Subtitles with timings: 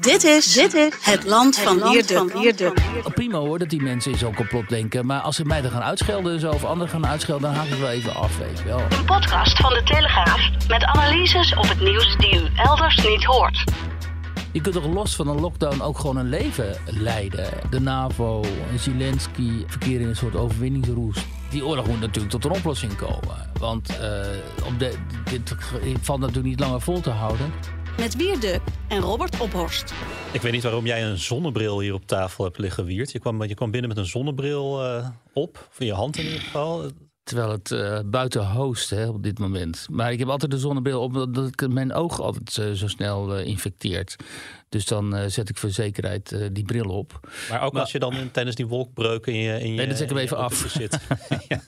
[0.00, 1.90] Dit is, dit is het land van
[2.32, 2.78] Wierduk.
[3.04, 5.06] Oh, prima hoor dat die mensen in zo'n complot denken.
[5.06, 7.68] Maar als ze mij dan gaan uitschelden en zo, of anderen gaan uitschelden, dan haak
[7.68, 8.80] ik wel even af, weet je wel.
[8.80, 13.64] Een podcast van de Telegraaf met analyses op het nieuws die u elders niet hoort.
[14.52, 17.48] Je kunt toch los van een lockdown ook gewoon een leven leiden.
[17.70, 21.16] De NAVO en Zelensky verkeren in een soort overwinningsroes.
[21.50, 23.50] Die oorlog moet natuurlijk tot een oplossing komen.
[23.58, 24.94] Want uh, op de,
[25.24, 25.54] dit
[26.00, 27.52] valt natuurlijk niet langer vol te houden.
[27.98, 29.94] Met Wierduk en Robert Ophorst.
[30.32, 33.12] Ik weet niet waarom jij een zonnebril hier op tafel hebt liggen, Wiert.
[33.12, 36.40] Je kwam, je kwam binnen met een zonnebril uh, op, van je hand in ieder
[36.40, 36.90] geval.
[37.26, 39.86] Terwijl het uh, buiten host hè, op dit moment.
[39.90, 43.38] Maar ik heb altijd de zonnebril op, omdat ik mijn oog altijd uh, zo snel
[43.38, 44.16] uh, infecteert.
[44.68, 47.28] Dus dan zet ik voor zekerheid die bril op.
[47.50, 49.60] Maar ook maar, als je dan in, tijdens die wolkbreuken in je.
[49.60, 50.64] In nee, dan zet ik hem even af.
[50.68, 50.98] Zit.
[51.48, 51.60] ja.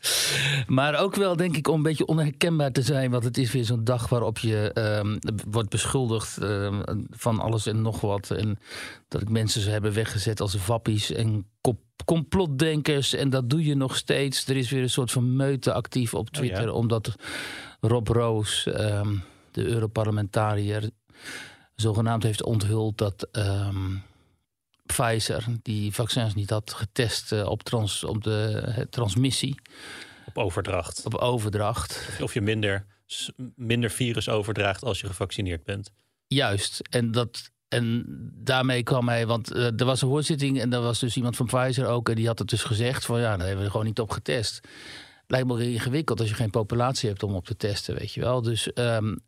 [0.66, 3.10] Maar ook wel, denk ik, om een beetje onherkenbaar te zijn.
[3.10, 4.70] Want het is weer zo'n dag waarop je
[5.02, 5.18] um,
[5.50, 8.30] wordt beschuldigd um, van alles en nog wat.
[8.30, 8.58] En
[9.08, 13.74] dat ik mensen ze hebben weggezet als wappies en kop complotdenkers en dat doe je
[13.74, 14.46] nog steeds.
[14.46, 16.72] Er is weer een soort van meute actief op Twitter, oh ja.
[16.72, 17.14] omdat
[17.80, 20.90] Rob Roos, um, de Europarlementariër,
[21.74, 24.02] zogenaamd heeft onthuld dat um,
[24.86, 29.60] Pfizer die vaccins niet had getest uh, op, trans, op de uh, transmissie.
[30.26, 31.04] Op overdracht.
[31.04, 32.06] Op overdracht.
[32.08, 32.86] Of, of je minder,
[33.54, 35.90] minder virus overdraagt als je gevaccineerd bent.
[36.26, 40.80] Juist, en dat en daarmee kwam hij, want uh, er was een hoorzitting en er
[40.80, 42.08] was dus iemand van Pfizer ook.
[42.08, 44.60] En die had het dus gezegd van ja, daar hebben we gewoon niet op getest.
[45.26, 48.42] Lijkt me ingewikkeld als je geen populatie hebt om op te testen, weet je wel.
[48.42, 49.22] Dus, um,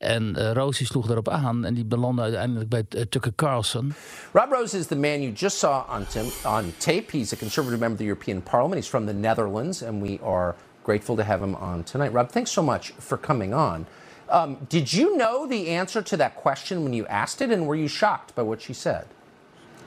[0.00, 3.94] en uh, Rosie sloeg daarop aan en die belandde uiteindelijk bij uh, Tucker Carlson.
[4.32, 6.06] Rob Rose is the man you just saw on,
[6.44, 7.04] on tape.
[7.10, 8.74] He's a conservative member of the European Parliament.
[8.74, 12.12] He's from the Netherlands and we are grateful to have him on tonight.
[12.12, 13.86] Rob, thanks so much for coming on.
[14.30, 17.74] Um, did you know the answer to that question when you asked it, and were
[17.74, 19.06] you shocked by what she said?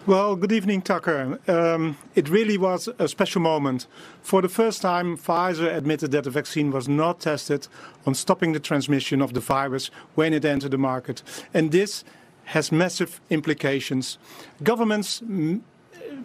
[0.06, 1.40] Well, good evening, Tucker.
[1.48, 3.88] Um, it really was a special moment.
[4.22, 7.70] For the first time, Pfizer admitted that the vaccine was not tested
[8.06, 11.24] on stopping the transmission of the virus when it entered the market.
[11.53, 12.03] And this
[12.46, 14.18] has massive implications.
[14.62, 15.24] Governments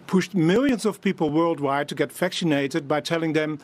[0.07, 3.59] pushed millions of people worldwide to get vaccinated by telling them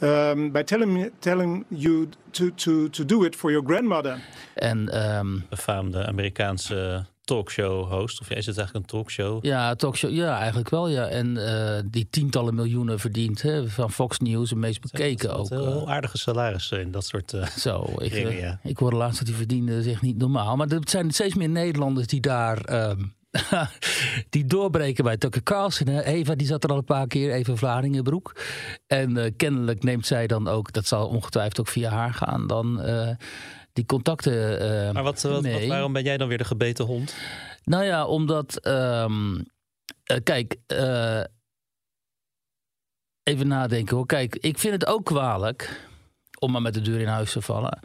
[0.00, 4.18] um, by telling, telling you to, to, to do it for your grandmother.
[4.54, 9.44] En um, befaamde Amerikaanse talkshow-host, of jij is het eigenlijk een talkshow?
[9.44, 11.06] Ja, talkshow, ja, eigenlijk wel, ja.
[11.06, 15.58] En uh, die tientallen miljoenen verdient hè, van Fox News, het meest bekeken dat, dat
[15.58, 15.66] ook.
[15.66, 18.58] Heel aardige salarissen in dat soort uh, Zo, ik, uh, ja.
[18.62, 20.56] ik hoorde laatst dat die verdiende zich niet normaal.
[20.56, 22.96] Maar er zijn steeds meer Nederlanders die daar...
[24.30, 25.86] Die doorbreken bij Tucker Carlson.
[25.86, 26.02] Hè.
[26.02, 28.36] Eva die zat er al een paar keer, even Vlaardingenbroek.
[28.86, 32.86] En uh, kennelijk neemt zij dan ook, dat zal ongetwijfeld ook via haar gaan, dan
[32.86, 33.10] uh,
[33.72, 37.14] die contacten uh, Maar wat, wat, wat, waarom ben jij dan weer de gebeten hond?
[37.64, 39.44] Nou ja, omdat, um,
[40.22, 40.56] kijk,
[43.22, 44.06] even nadenken hoor.
[44.06, 45.88] Kijk, ik vind het ook kwalijk,
[46.38, 47.78] om maar met de deur in huis te vallen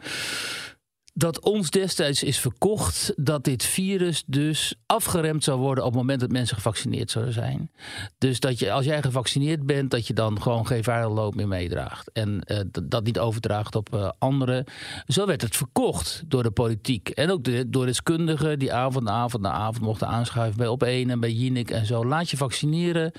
[1.14, 6.20] dat ons destijds is verkocht dat dit virus dus afgeremd zou worden op het moment
[6.20, 7.70] dat mensen gevaccineerd zouden zijn.
[8.18, 11.48] Dus dat je, als jij gevaccineerd bent, dat je dan gewoon geen viral loop meer
[11.48, 12.10] meedraagt.
[12.12, 14.64] En uh, dat niet overdraagt op uh, anderen.
[15.06, 17.08] Zo werd het verkocht door de politiek.
[17.08, 21.20] En ook door deskundigen die avond na avond na avond mochten aanschuiven bij Op1 en
[21.20, 22.04] bij Jinek en zo.
[22.04, 23.12] Laat je vaccineren.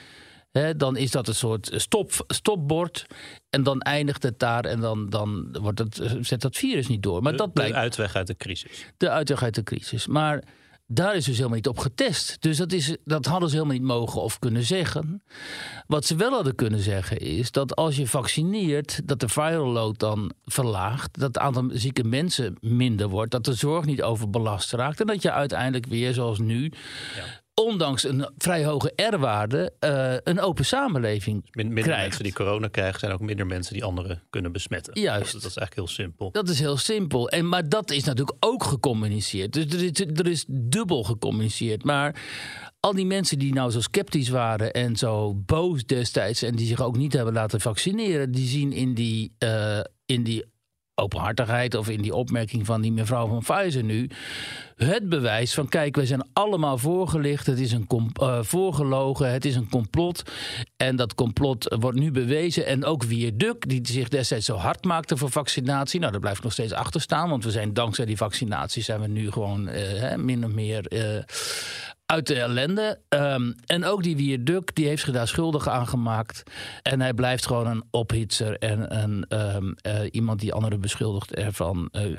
[0.53, 3.05] He, dan is dat een soort stop, stopbord.
[3.49, 7.21] En dan eindigt het daar en dan, dan wordt het, zet dat virus niet door.
[7.21, 8.85] Maar de, dat blijkt, de uitweg uit de crisis.
[8.97, 10.07] De uitweg uit de crisis.
[10.07, 10.43] Maar
[10.87, 12.41] daar is dus helemaal niet op getest.
[12.41, 15.23] Dus dat, is, dat hadden ze helemaal niet mogen of kunnen zeggen.
[15.87, 19.99] Wat ze wel hadden kunnen zeggen is dat als je vaccineert, dat de viral load
[19.99, 21.19] dan verlaagt.
[21.19, 23.31] Dat het aantal zieke mensen minder wordt.
[23.31, 24.99] Dat de zorg niet overbelast raakt.
[24.99, 26.71] En dat je uiteindelijk weer, zoals nu.
[27.15, 32.01] Ja ondanks een vrij hoge R-waarde uh, een open samenleving Min, minder krijgt.
[32.01, 35.01] mensen die corona krijgen, zijn ook minder mensen die anderen kunnen besmetten.
[35.01, 35.31] Juist.
[35.31, 36.31] Dat, dat is eigenlijk heel simpel.
[36.31, 37.29] Dat is heel simpel.
[37.29, 39.53] En, maar dat is natuurlijk ook gecommuniceerd.
[39.53, 41.83] Dus er is, er is dubbel gecommuniceerd.
[41.83, 42.21] Maar
[42.79, 46.41] al die mensen die nou zo sceptisch waren en zo boos destijds...
[46.41, 48.31] en die zich ook niet hebben laten vaccineren...
[48.31, 50.45] die zien in die, uh, in die
[50.95, 54.09] openhartigheid of in die opmerking van die mevrouw van Pfizer nu
[54.75, 57.87] het bewijs van kijk, wij zijn allemaal voorgelicht, het is een
[58.21, 60.23] uh, voorgelogen, het is een complot.
[60.77, 62.65] En dat complot wordt nu bewezen.
[62.65, 66.51] En ook Wierduk die zich destijds zo hard maakte voor vaccinatie, nou daar blijft nog
[66.51, 70.45] steeds achter staan, want we zijn dankzij die vaccinatie zijn we nu gewoon uh, min
[70.45, 71.23] of meer uh,
[72.05, 72.99] uit de ellende.
[73.09, 76.43] Ehm, en ook die Wierduk, die heeft zich daar schuldig aan gemaakt.
[76.81, 81.89] En hij blijft gewoon een ophitser en een, ehm, eh, iemand die anderen beschuldigt ervan
[81.91, 82.17] uh, uh,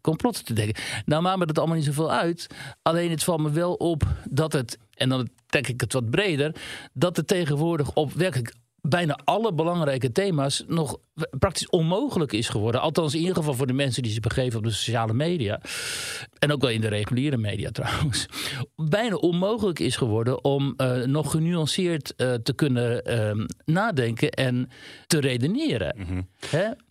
[0.00, 0.82] complotten te denken.
[1.04, 2.46] Nou maakt me dat allemaal niet zoveel uit.
[2.82, 6.54] Alleen het valt me wel op dat het, en dan denk ik het wat breder,
[6.92, 8.54] dat het tegenwoordig op werkelijk
[8.88, 10.98] bijna alle belangrijke thema's nog
[11.38, 12.80] praktisch onmogelijk is geworden.
[12.80, 15.60] Althans, in ieder geval voor de mensen die zich begeven op de sociale media.
[16.38, 18.26] En ook wel in de reguliere media trouwens.
[18.76, 23.02] Bijna onmogelijk is geworden om uh, nog genuanceerd uh, te kunnen
[23.38, 24.70] uh, nadenken en
[25.06, 25.94] te redeneren.
[25.98, 26.26] Mm -hmm.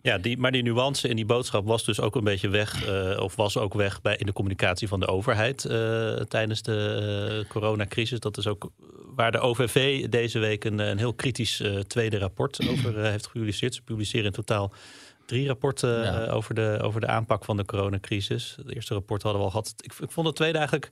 [0.02, 2.86] Ja, die, maar die nuance in die boodschap was dus ook een beetje weg.
[2.86, 7.44] eh, of was ook weg bij, in de communicatie van de overheid eh, tijdens de
[7.48, 8.20] coronacrisis.
[8.20, 8.70] Dat is ook
[9.14, 13.74] waar de OVV deze week een, een heel kritisch tweede rapport over heeft gepubliceerd.
[13.74, 14.72] Ze publiceren in totaal
[15.26, 16.26] drie rapporten ja.
[16.26, 18.54] uh, over, de, over de aanpak van de coronacrisis.
[18.56, 19.74] Het eerste rapport hadden we al gehad.
[19.76, 20.90] Ik, ik vond het tweede eigenlijk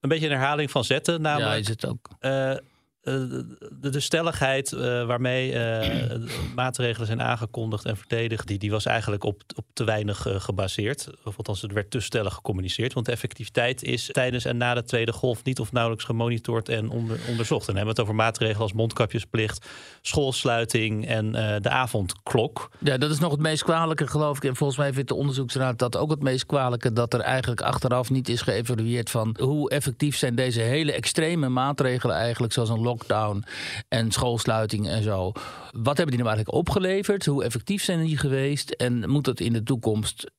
[0.00, 1.20] een beetje een herhaling van zetten.
[1.20, 2.08] Namelijk, ja, is het ook.
[2.20, 2.54] Uh,
[3.02, 9.24] de, de, stelligheid uh, waarmee uh, maatregelen zijn aangekondigd en verdedigd, die, die was eigenlijk
[9.24, 11.08] op, op te weinig gebaseerd.
[11.24, 12.92] Of althans, het werd te stellig gecommuniceerd.
[12.92, 16.90] Want de effectiviteit is tijdens en na de tweede golf niet of nauwelijks gemonitord en
[16.90, 17.68] onder, onderzocht.
[17.68, 19.66] En hebben we het over maatregelen als mondkapjesplicht,
[20.00, 21.32] schoolsluiting en
[21.62, 22.70] de avondklok.
[22.78, 24.44] Ja, dat is nog het meest kwalijke, geloof ik.
[24.44, 28.10] En volgens mij vindt de onderzoeksraad dat ook het meest kwalijke, dat er eigenlijk achteraf
[28.10, 33.44] niet is geëvalueerd van hoe effectief zijn deze hele extreme maatregelen eigenlijk, zoals een lockdown
[33.88, 35.32] en schoolsluiting en zo.
[35.70, 37.26] Wat hebben die nou eigenlijk opgeleverd?
[37.26, 38.70] Hoe effectief zijn die geweest?
[38.70, 40.30] En moet dat in de toekomst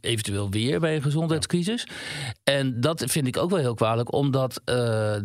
[0.00, 1.86] eventueel weer bij een gezondheidscrisis?
[2.44, 4.60] En dat vind ik ook wel heel kwalijk, omdat.
[4.64, 5.16] Uh,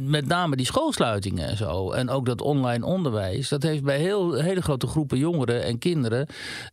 [0.00, 1.90] met name die schoolsluitingen en zo.
[1.90, 3.48] En ook dat online onderwijs.
[3.48, 6.26] Dat heeft bij heel, hele grote groepen jongeren en kinderen.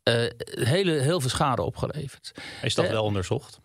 [0.09, 0.15] Uh,
[0.45, 2.31] hele, heel veel schade opgeleverd.
[2.61, 3.59] Is dat uh, wel onderzocht?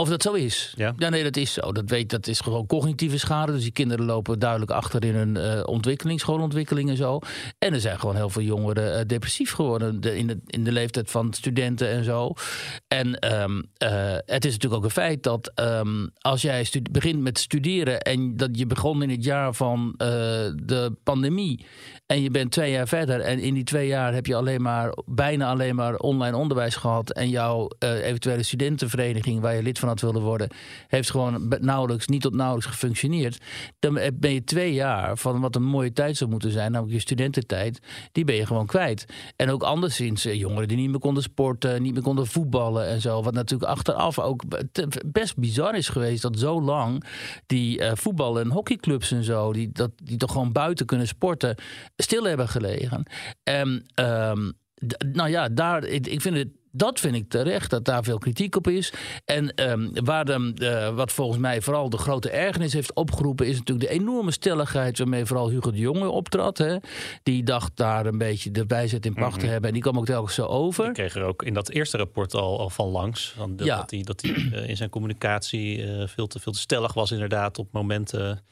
[0.00, 0.72] Of dat zo is.
[0.76, 0.94] Ja.
[0.96, 1.72] ja, nee, dat is zo.
[1.72, 3.52] Dat, weet, dat is gewoon cognitieve schade.
[3.52, 7.18] Dus die kinderen lopen duidelijk achter in hun uh, ontwikkeling, schoolontwikkeling en zo.
[7.58, 10.72] En er zijn gewoon heel veel jongeren uh, depressief geworden de, in, de, in de
[10.72, 12.32] leeftijd van studenten en zo.
[12.88, 17.38] En um, uh, het is natuurlijk ook een feit dat um, als jij begint met
[17.38, 21.66] studeren en dat je begon in het jaar van de pandemie.
[22.08, 24.92] En je bent twee jaar verder en in die twee jaar heb je alleen maar,
[25.06, 27.12] bijna alleen maar online onderwijs gehad.
[27.12, 30.48] En jouw eventuele studentenvereniging waar je lid van had willen worden,
[30.86, 33.38] heeft gewoon nauwelijks, niet tot nauwelijks gefunctioneerd.
[33.78, 37.02] Dan ben je twee jaar van wat een mooie tijd zou moeten zijn, namelijk je
[37.02, 37.78] studententijd,
[38.12, 39.04] die ben je gewoon kwijt.
[39.36, 43.22] En ook anderszins jongeren die niet meer konden sporten, niet meer konden voetballen en zo.
[43.22, 44.42] Wat natuurlijk achteraf ook
[45.06, 47.04] best bizar is geweest dat zo lang
[47.46, 51.56] die uh, voetbal- en hockeyclubs en zo, die, dat, die toch gewoon buiten kunnen sporten,
[52.02, 53.02] stil hebben gelegen.
[53.42, 54.52] En um,
[55.12, 56.48] nou ja, daar, ik, ik vind het
[56.78, 58.92] dat vind ik terecht, dat daar veel kritiek op is.
[59.24, 63.46] En um, waar de, uh, wat volgens mij vooral de grote ergernis heeft opgeroepen...
[63.46, 66.58] is natuurlijk de enorme stelligheid waarmee vooral Hugo de Jonge optrad.
[66.58, 66.76] Hè.
[67.22, 69.40] Die dacht daar een beetje de wijsheid in pacht mm -hmm.
[69.40, 69.68] te hebben.
[69.68, 70.84] En die kwam ook telkens zo over.
[70.84, 73.32] Die kreeg er ook in dat eerste rapport al, al van langs.
[73.36, 73.76] Van de, ja.
[73.76, 77.58] Dat hij dat uh, in zijn communicatie uh, veel, te, veel te stellig was inderdaad
[77.58, 78.44] op momenten...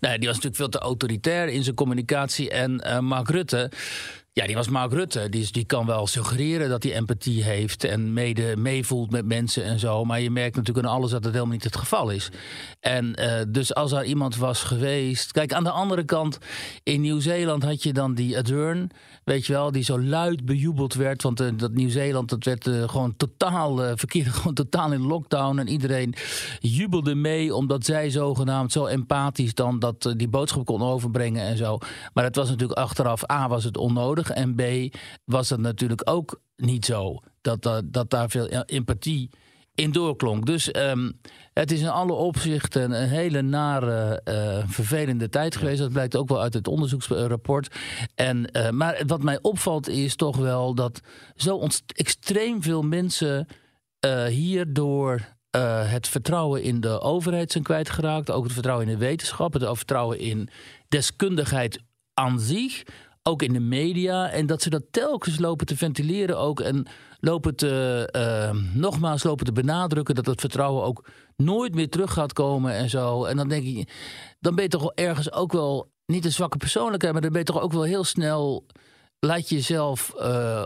[0.00, 2.50] Nee, die was natuurlijk veel te autoritair in zijn communicatie.
[2.50, 3.70] En uh, Mark Rutte,
[4.38, 5.28] ja, die was Mark Rutte.
[5.28, 9.78] Die, die kan wel suggereren dat hij empathie heeft en mede meevoelt met mensen en
[9.78, 10.04] zo.
[10.04, 12.30] Maar je merkt natuurlijk aan alles dat het helemaal niet het geval is.
[12.80, 15.32] En uh, dus als er iemand was geweest.
[15.32, 16.38] Kijk, aan de andere kant,
[16.82, 18.90] in Nieuw-Zeeland had je dan die Adern.
[19.24, 21.22] Weet je wel, die zo luid bejubeld werd.
[21.22, 25.58] Want uh, dat Nieuw-Zeeland, dat werd uh, gewoon totaal, verkeerde gewoon totaal in lockdown.
[25.58, 26.14] En iedereen
[26.60, 31.78] jubelde mee, omdat zij zogenaamd zo empathisch dan dat die boodschap kon overbrengen en zo.
[32.14, 34.24] Maar het was natuurlijk achteraf, A, was het onnodig.
[34.30, 34.62] En B,
[35.24, 37.18] was het natuurlijk ook niet zo.
[37.40, 39.30] Dat, dat, dat daar veel empathie
[39.76, 40.46] in doorklonk.
[40.46, 41.20] Dus um,
[41.52, 45.78] het is in alle opzichten een hele nare, uh, vervelende tijd geweest.
[45.78, 47.74] Dat blijkt ook wel uit het onderzoeksrapport.
[48.14, 51.00] En, uh, maar wat mij opvalt is toch wel dat
[51.34, 53.46] zo extreem veel mensen
[54.06, 58.30] uh, hierdoor uh, het vertrouwen in de overheid zijn kwijtgeraakt.
[58.30, 59.52] Ook het vertrouwen in de wetenschap.
[59.52, 60.48] Het vertrouwen in
[60.88, 61.78] deskundigheid
[62.14, 62.82] aan zich
[63.26, 64.30] ook in de media.
[64.30, 66.60] En dat ze dat telkens lopen te ventileren ook.
[66.60, 66.86] En
[67.20, 72.32] lopen te, uh, nogmaals lopen te benadrukken dat het vertrouwen ook nooit meer terug gaat
[72.32, 73.24] komen en zo.
[73.24, 73.86] En dan denk je,
[74.40, 77.46] dan ben je toch ergens ook wel niet een zwakke persoonlijkheid, maar dan ben je
[77.46, 78.66] toch ook wel heel snel,
[79.18, 80.64] laat je jezelf uh,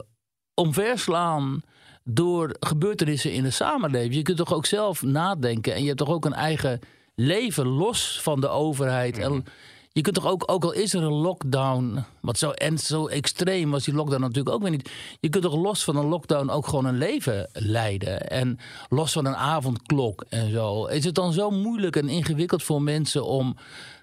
[0.54, 1.60] omverslaan
[2.04, 4.14] door gebeurtenissen in de samenleving.
[4.14, 6.80] Je kunt toch ook zelf nadenken en je hebt toch ook een eigen
[7.14, 9.18] leven los van de overheid.
[9.18, 9.44] En
[9.92, 13.70] je kunt toch ook, ook al is er een lockdown, wat zo, en zo extreem
[13.70, 14.90] was die lockdown natuurlijk ook weer niet.
[15.20, 18.28] Je kunt toch los van een lockdown ook gewoon een leven leiden.
[18.28, 20.86] En los van een avondklok en zo.
[20.86, 23.56] Is het dan zo moeilijk en ingewikkeld voor mensen om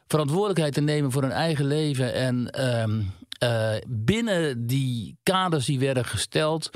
[0.07, 3.01] verantwoordelijkheid te nemen voor hun eigen leven en ehm,
[3.39, 6.69] eh, binnen die kaders die werden gesteld,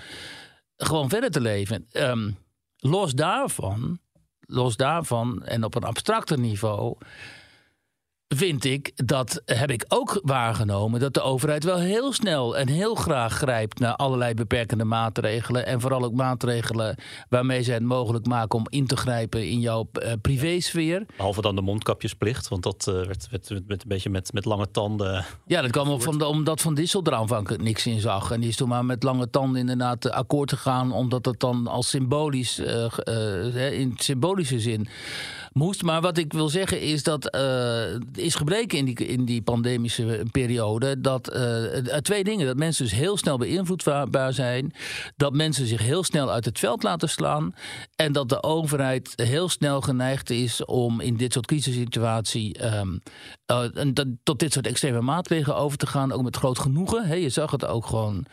[0.77, 1.85] gewoon verder te leven?
[1.91, 2.31] Ehm,
[2.77, 3.99] los daarvan,
[4.39, 6.97] los daarvan en op een abstracter niveau
[8.35, 12.95] vind ik, dat heb ik ook waargenomen, dat de overheid wel heel snel en heel
[12.95, 15.65] graag grijpt naar allerlei beperkende maatregelen.
[15.65, 16.95] En vooral ook maatregelen
[17.29, 21.05] waarmee ze het mogelijk maken om in te grijpen in jouw uh, privésfeer.
[21.17, 24.71] Behalve dan de mondkapjesplicht, want dat uh, werd, werd, werd, een beetje met, met lange
[24.71, 25.25] tanden.
[25.45, 28.31] Ja, dat kwam op van de, omdat Van Dissel er aanvankelijk niks in zag.
[28.31, 31.89] En die is toen maar met lange tanden inderdaad akkoord gegaan, omdat het dan als
[31.89, 34.87] symbolisch, uh, in symbolische zin
[35.53, 35.83] moest.
[35.83, 40.25] Maar wat ik wil zeggen is dat uh, is gebleken in die, in die pandemische
[40.31, 41.63] periode dat uh,
[41.97, 42.45] twee dingen.
[42.45, 44.73] Dat mensen dus heel snel beïnvloedbaar zijn.
[45.15, 47.53] Dat mensen zich heel snel uit het veld laten slaan.
[47.95, 53.01] En dat de overheid heel snel geneigd is om in dit soort crisissituatie um,
[53.51, 53.93] uh,
[54.23, 56.11] tot dit soort extreme maatregelen over te gaan.
[56.11, 57.19] Ook met groot genoegen.
[57.21, 58.25] Je zag het ook gewoon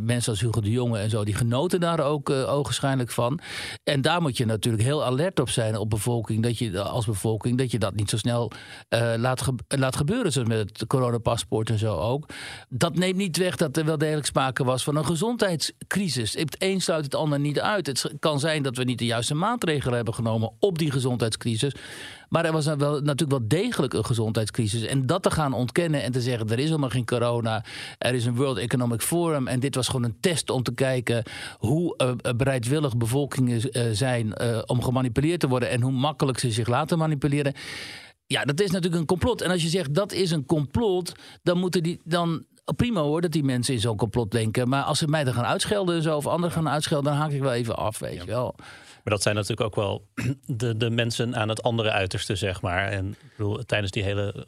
[0.00, 3.40] mensen als Hugo de Jonge en zo, die genoten daar ook uh, ogenschijnlijk van.
[3.84, 7.58] En daar moet je natuurlijk heel alert op zijn op bevolking, dat je als bevolking,
[7.58, 8.50] dat je dat niet zo snel
[9.16, 12.28] laat, laat gebeuren, zoals met het coronapaspoort en zo ook.
[12.68, 16.34] Dat neemt niet weg dat er wel degelijk sprake was van een gezondheidscrisis.
[16.34, 17.86] Het een sluit het ander niet uit.
[17.86, 21.74] Het kan zijn dat we niet de juiste maatregelen hebben genomen op die gezondheidscrisis.
[22.28, 24.82] Maar er was wel, natuurlijk wel degelijk een gezondheidscrisis.
[24.82, 27.64] En dat te gaan ontkennen en te zeggen: er is helemaal geen corona.
[27.98, 29.46] Er is een World Economic Forum.
[29.46, 31.22] En dit was gewoon een test om te kijken
[31.58, 35.70] hoe uh, bereidwillig bevolkingen uh, zijn uh, om gemanipuleerd te worden.
[35.70, 37.54] En hoe makkelijk ze zich laten manipuleren.
[38.26, 39.40] Ja, dat is natuurlijk een complot.
[39.40, 42.44] En als je zegt dat is een complot, dan moeten die dan
[42.76, 44.68] prima hoor dat die mensen in zo'n complot denken.
[44.68, 47.30] Maar als ze mij dan gaan uitschelden en zo, of anderen gaan uitschelden, dan haak
[47.30, 48.54] ik wel even af, weet je wel.
[49.06, 50.06] Maar dat zijn natuurlijk ook wel
[50.46, 52.88] de, de mensen aan het andere uiterste, zeg maar.
[52.88, 54.46] En ik bedoel, tijdens die hele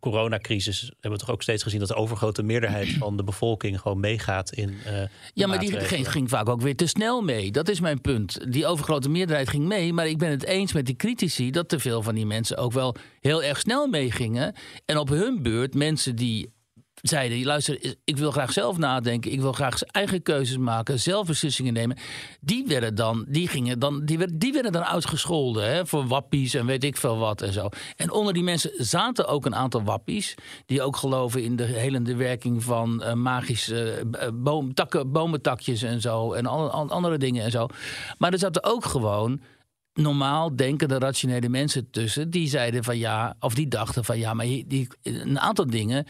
[0.00, 4.00] coronacrisis hebben we toch ook steeds gezien dat de overgrote meerderheid van de bevolking gewoon
[4.00, 4.68] meegaat in.
[4.86, 5.02] Uh,
[5.34, 7.50] ja, maar die ging, ging, vaak ook weer te snel mee.
[7.50, 8.52] Dat is mijn punt.
[8.52, 9.92] Die overgrote meerderheid ging mee.
[9.92, 12.72] Maar ik ben het eens met die critici dat te veel van die mensen ook
[12.72, 14.54] wel heel erg snel meegingen.
[14.84, 16.54] En op hun beurt mensen die
[17.08, 21.72] zeiden: luister, ik wil graag zelf nadenken, ik wil graag eigen keuzes maken, zelf beslissingen
[21.72, 21.96] nemen.
[22.40, 26.54] Die werden dan, die gingen dan, die werden, die werden dan uitgescholden hè, voor wappies
[26.54, 27.68] en weet ik veel wat en zo.
[27.96, 30.34] En onder die mensen zaten ook een aantal wappies
[30.66, 34.72] die ook geloven in de helende werking van uh, magische uh, boom,
[35.06, 37.66] bomentakjes en zo en alle, andere dingen en zo.
[38.18, 39.40] Maar er zaten ook gewoon
[39.96, 42.30] normaal denkende, rationele mensen tussen.
[42.30, 46.06] Die zeiden van ja, of die dachten van ja, maar die, een aantal dingen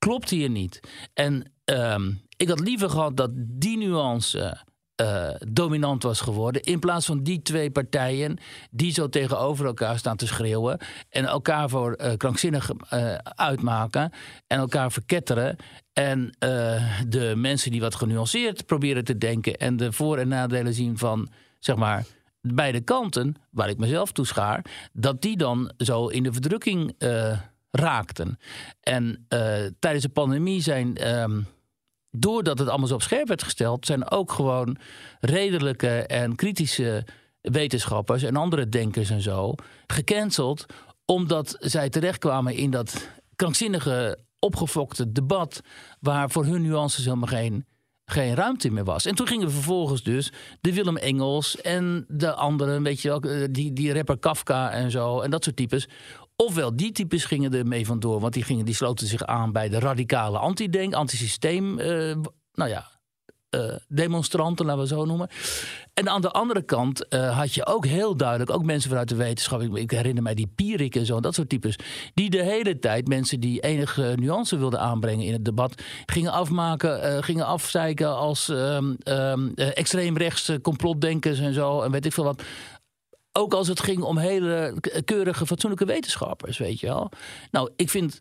[0.00, 0.80] klopt hier niet.
[1.14, 4.64] En um, ik had liever gehad dat die nuance
[5.00, 6.62] uh, dominant was geworden.
[6.62, 8.38] In plaats van die twee partijen
[8.70, 10.78] die zo tegenover elkaar staan te schreeuwen.
[11.08, 14.12] En elkaar voor uh, krankzinnig uh, uitmaken.
[14.46, 15.56] En elkaar verketteren.
[15.92, 16.34] En
[17.08, 19.56] de mensen die wat genuanceerd proberen te denken.
[19.56, 21.28] En de voor- en nadelen zien van,
[21.58, 22.04] zeg maar
[22.40, 26.94] beide kanten, waar ik mezelf toe schaar, dat die dan zo in de verdrukking
[27.70, 28.38] raakten.
[28.80, 29.40] En uh,
[29.78, 31.46] tijdens de pandemie zijn, um,
[32.10, 34.76] doordat het allemaal zo op scherp werd gesteld, zijn ook gewoon
[35.20, 37.06] redelijke en kritische
[37.40, 39.54] wetenschappers en andere denkers en zo
[39.86, 40.66] gecanceld,
[41.04, 45.60] omdat zij terechtkwamen in dat krankzinnige, opgefokte debat,
[46.00, 47.64] waar voor hun nuances helemaal geen
[48.10, 49.06] geen ruimte meer was.
[49.06, 53.72] En toen gingen vervolgens dus de Willem Engels en de anderen, weet je wel, die,
[53.72, 55.88] die rapper Kafka en zo en dat soort types
[56.40, 59.68] Ofwel, die types gingen er mee vandoor, want die, gingen, die sloten zich aan bij
[59.68, 62.16] de radicale antidenk, antisysteem, uh,
[62.52, 62.90] nou ja,
[63.50, 65.28] uh, demonstranten, laten we zo noemen.
[65.94, 69.14] En aan de andere kant uh, had je ook heel duidelijk, ook mensen vanuit de
[69.14, 71.76] wetenschap, ik, ik, herinner mij die Pierik en zo, dat soort types,
[72.14, 77.24] die de hele tijd mensen die enige nuance wilden aanbrengen in het debat, gingen afmaken,
[77.24, 79.54] gingen afzeiken als um, um,
[80.62, 82.42] complotdenkers en zo, en weet ik veel wat.
[83.32, 87.10] Ook als het ging om hele keurige, fatsoenlijke wetenschappers, weet je wel.
[87.50, 88.20] Nou, ik vind,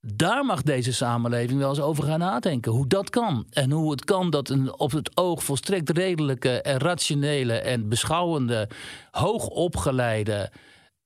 [0.00, 2.72] daar mag deze samenleving wel eens over gaan nadenken.
[2.72, 3.46] Hoe dat kan.
[3.50, 8.68] En hoe het kan dat een op het oog volstrekt redelijke en rationele en beschouwende,
[9.10, 10.50] hoogopgeleide,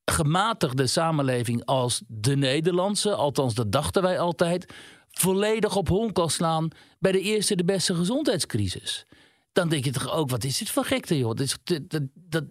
[0.04, 4.72] gematigde samenleving als de Nederlandse, althans dat dachten wij altijd,
[5.10, 6.68] volledig op hol kan slaan
[6.98, 9.06] bij de eerste de beste gezondheidscrisis
[9.54, 11.34] dan denk je toch ook, wat is dit voor gekte, joh?
[11.34, 12.44] Dit, dat, dat,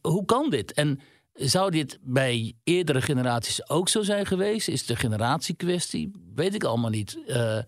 [0.00, 0.72] hoe kan dit?
[0.72, 1.00] En
[1.38, 4.68] Zou dit bij eerdere generaties ook zo zijn geweest?
[4.68, 6.10] Is het een generatiekwestie?
[6.34, 7.18] Weet ik allemaal niet.
[7.26, 7.58] Uh,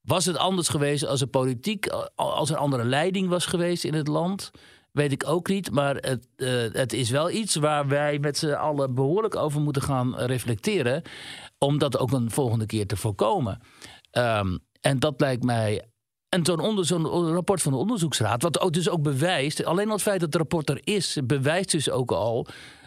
[0.00, 4.08] was het anders geweest als er politiek, als er andere leiding was geweest in het
[4.08, 4.50] land?
[4.92, 5.70] Weet ik ook niet.
[5.70, 9.82] Maar het, uh, het is wel iets waar wij met z'n allen behoorlijk over moeten
[9.82, 11.02] gaan reflecteren.
[11.58, 13.60] Om dat ook een volgende keer te voorkomen.
[14.12, 15.84] Um, en dat lijkt mij
[16.36, 20.02] en zo'n zo rapport van de onderzoeksraad, wat ook dus ook bewijst, alleen al het
[20.02, 22.46] feit dat het rapport er is, bewijst dus ook al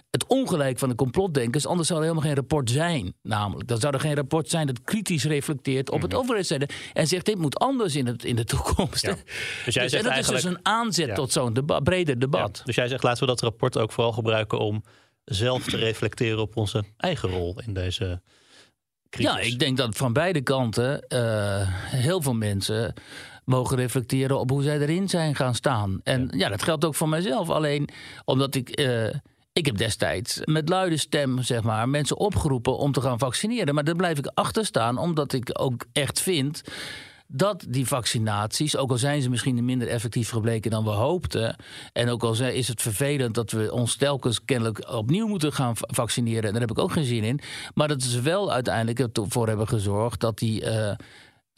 [0.09, 1.65] het ongelijk van de complotdenkers.
[1.65, 3.13] Anders zou er helemaal geen rapport zijn.
[3.21, 6.19] Namelijk, dan zou er geen rapport zijn dat kritisch reflecteert op het mhm.
[6.19, 6.69] overheidszijde.
[6.93, 9.05] En zegt dit moet anders in, het, in de toekomst.
[9.05, 9.15] Ja.
[9.65, 10.43] Dus jij dus, zegt en dat eigenlijk...
[10.43, 12.61] is dus een aanzet tot zo'n breder debat.
[12.65, 14.83] Dus jij zegt laten we dat rapport ook vooral gebruiken om
[15.23, 18.21] zelf te reflecteren op onze eigen rol in deze.
[19.09, 19.31] Crisis.
[19.31, 22.93] Ja, ik denk dat van beide kanten uh, heel veel mensen
[23.49, 25.99] mogen reflecteren op hoe zij erin zijn gaan staan.
[26.03, 27.49] En ja, dat geldt ook voor mijzelf.
[27.49, 27.89] Alleen
[28.25, 28.79] omdat ik.
[28.79, 29.13] Uh,
[29.53, 33.73] ik heb destijds met luide stem zeg maar, mensen opgeroepen om te gaan vaccineren.
[33.75, 36.61] Maar daar blijf ik achter staan, omdat ik ook echt vind
[37.31, 41.55] dat die vaccinaties, ook al zijn ze misschien minder effectief gebleken dan we hoopten,
[41.93, 46.43] en ook al is het vervelend dat we ons telkens kennelijk opnieuw moeten gaan vaccineren,
[46.43, 47.39] en daar heb ik ook geen zin in,
[47.73, 50.61] maar dat ze wel uiteindelijk ervoor hebben gezorgd dat die.
[50.61, 50.91] Uh,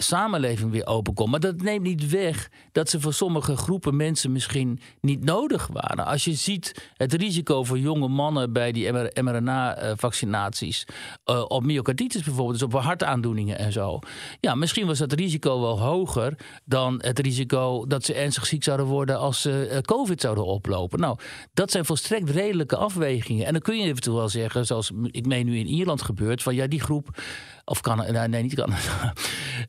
[0.02, 1.30] samenleving weer open komt.
[1.30, 6.06] Maar dat neemt niet weg dat ze voor sommige groepen mensen misschien niet nodig waren.
[6.06, 8.92] Als je ziet het risico voor jonge mannen bij die
[9.22, 10.86] mRNA-vaccinaties
[11.26, 14.00] uh, op myocarditis bijvoorbeeld, dus op hartaandoeningen en zo.
[14.40, 18.86] Ja, misschien was dat risico wel hoger dan het risico dat ze ernstig ziek zouden
[18.86, 21.00] worden als ze uh, COVID zouden oplopen.
[21.00, 21.18] Nou,
[21.54, 23.46] dat zijn volstrekt redelijke afwegingen.
[23.46, 26.56] En dan kun je eventueel wel zeggen, zoals ik meen nu in Ierland gebeurt, van
[26.56, 27.22] ja, die groep
[27.66, 28.74] of kan, nee, niet kan.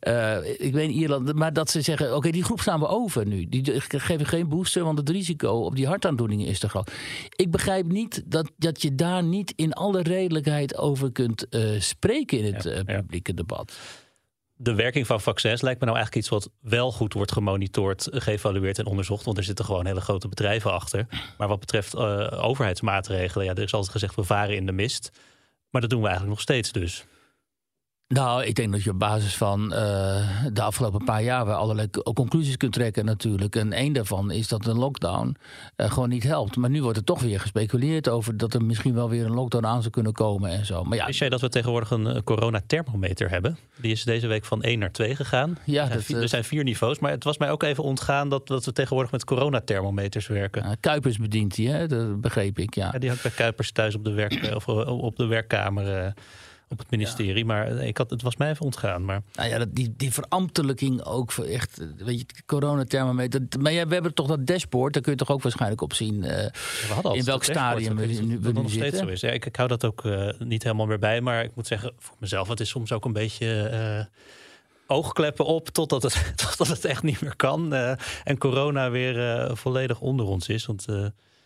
[0.09, 1.35] uh, ik weet Ierland.
[1.35, 3.49] Maar dat ze zeggen: oké, die groep staan we over nu.
[3.49, 6.93] Die geven geen booster, want het risico op die hartaandoeningen is te groot.
[7.37, 12.39] Ik begrijp niet dat, dat je daar niet in alle redelijkheid over kunt uh, spreken
[12.39, 13.73] in het uh, publieke debat
[14.63, 18.79] de werking van vaccins lijkt me nou eigenlijk iets wat wel goed wordt gemonitord, geëvalueerd
[18.79, 19.25] en onderzocht.
[19.25, 21.07] Want er zitten gewoon hele grote bedrijven achter.
[21.39, 25.11] Maar wat betreft uh, overheidsmaatregelen, ja, er is altijd gezegd we varen in de mist.
[25.71, 27.05] Maar dat doen we eigenlijk nog steeds dus.
[28.13, 29.79] Nou, ik denk dat je op basis van uh,
[30.53, 33.57] de afgelopen paar jaar wel allerlei conclusies kunt trekken natuurlijk.
[33.57, 35.37] En één daarvan is dat een lockdown
[35.77, 36.57] uh, gewoon niet helpt.
[36.57, 39.67] Maar nu wordt er toch weer gespeculeerd over dat er misschien wel weer een lockdown
[39.67, 40.85] aan zou kunnen komen en zo.
[40.85, 43.59] Maar ja, Wist jij dat we tegenwoordig een uh, coronathermometer hebben?
[43.77, 45.59] Die is deze week van 1 naar 2 gegaan.
[45.65, 46.99] Ja, er, zijn vier, er zijn vier niveaus.
[46.99, 50.77] Maar het was mij ook even ontgaan dat, dat we tegenwoordig met coronathermometers werken.
[50.81, 51.87] Kuipers bedient die, hè?
[51.87, 52.89] dat begreep ik, ja.
[52.93, 56.15] ja die had bij Kuipers thuis op de, werk, of, op de werkkamer
[56.73, 57.45] op het ministerie.
[57.45, 59.05] Maar ik had, het was mij even ontgaan.
[59.05, 59.23] Maar...
[59.35, 63.41] Nou ja, die, die verambtelijking ook voor echt, weet je, coronathermometer.
[63.61, 66.25] Maar ja, we hebben toch dat dashboard, daar kun je toch ook waarschijnlijk op zien
[66.25, 66.45] uh,
[67.13, 69.21] in welk stadium we, nu, we nog steeds zo is.
[69.21, 71.21] Ja, ik, ik hou dat ook uh, niet helemaal meer bij.
[71.21, 73.71] Maar ik moet zeggen, voor mezelf, het is soms ook een beetje...
[73.73, 74.05] Uh,
[74.87, 77.75] oogkleppen op totdat het, totdat het echt niet meer kan.
[78.25, 80.67] en corona weer volledig onder ons is.
[80.67, 80.87] Want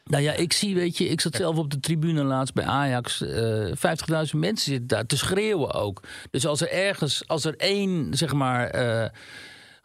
[0.06, 3.22] nou ja, ik zie, weet je, ik zat zelf op de tribune laatst bij Ajax.
[3.22, 6.02] Uh, eh, 50.000 mensen zitten daar te schreeuwen ook.
[6.30, 8.84] Dus als er ergens, als er één, zeg maar.
[8.84, 9.08] Uh,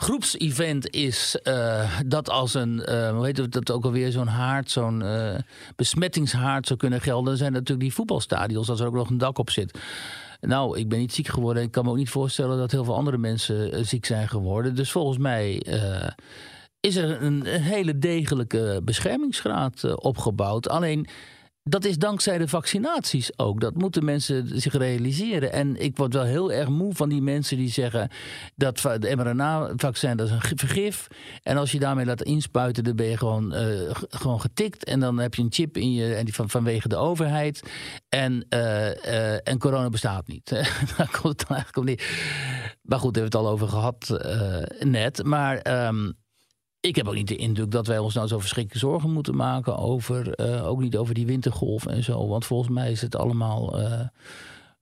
[0.02, 5.02] groepsevent is uh, dat als een, uh, hoe heet dat ook alweer, zo'n haard, zo'n
[5.02, 5.36] uh,
[5.76, 9.38] besmettingshaard zou kunnen gelden, dan zijn natuurlijk die voetbalstadions als er ook nog een dak
[9.38, 9.80] op zit.
[10.40, 11.64] Nou, ik ben niet ziek geworden.
[11.64, 14.76] Ik kan me ook niet voorstellen dat heel veel andere mensen ziek zijn geworden.
[14.76, 15.64] Dus volgens mij
[16.82, 20.70] is er een, hele degelijke beschermingsgraad uh, opgebouwd.
[20.70, 21.08] Alleen
[21.64, 23.62] dat is dankzij de vaccinaties ook.
[23.62, 25.52] Dat moeten mensen zich realiseren.
[25.52, 28.10] En ik word wel heel erg moe van die mensen die zeggen
[28.56, 31.08] dat de mRNA-vaccin dat is een vergif.
[31.44, 34.84] En als je daarmee laat inspuiten, dan ben je gewoon, uh, gewoon getikt.
[34.84, 37.64] En dan heb je een chip in je en die van, vanwege de overheid.
[38.10, 40.50] En, uh, en corona bestaat niet.
[40.98, 42.02] Daar komt het eigenlijk niet.
[42.82, 44.20] Maar goed, daar hebben we het al over gehad
[44.80, 45.24] net.
[45.24, 45.88] Maar.
[45.88, 46.20] Um,
[46.82, 49.78] ik heb ook niet de indruk dat wij ons nou zo verschrikkelijk zorgen moeten maken
[49.78, 52.28] over, uh, ook niet over die wintergolf en zo.
[52.28, 54.02] Want volgens mij is het allemaal uh,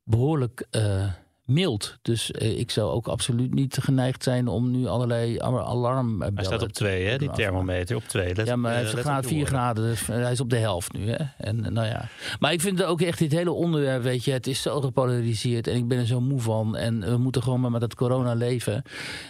[0.04, 1.12] behoorlijk uh,
[1.50, 1.98] mild.
[2.02, 6.22] Dus uh, ik zou ook absoluut niet geneigd zijn om nu allerlei alarm.
[6.22, 8.36] Hij staat op twee, hè, die thermometer op twee.
[8.36, 10.94] Let, ja, maar hij heeft uh, graad, 4 graden, dus hij is op de helft
[10.94, 11.10] nu.
[11.10, 11.24] Hè?
[11.38, 12.10] En, nou ja.
[12.40, 15.76] Maar ik vind ook echt dit hele onderwerp, weet je, het is zo gepolariseerd en
[15.76, 16.78] ik ben er zo moe van.
[16.78, 18.82] En we moeten gewoon maar met dat corona leven.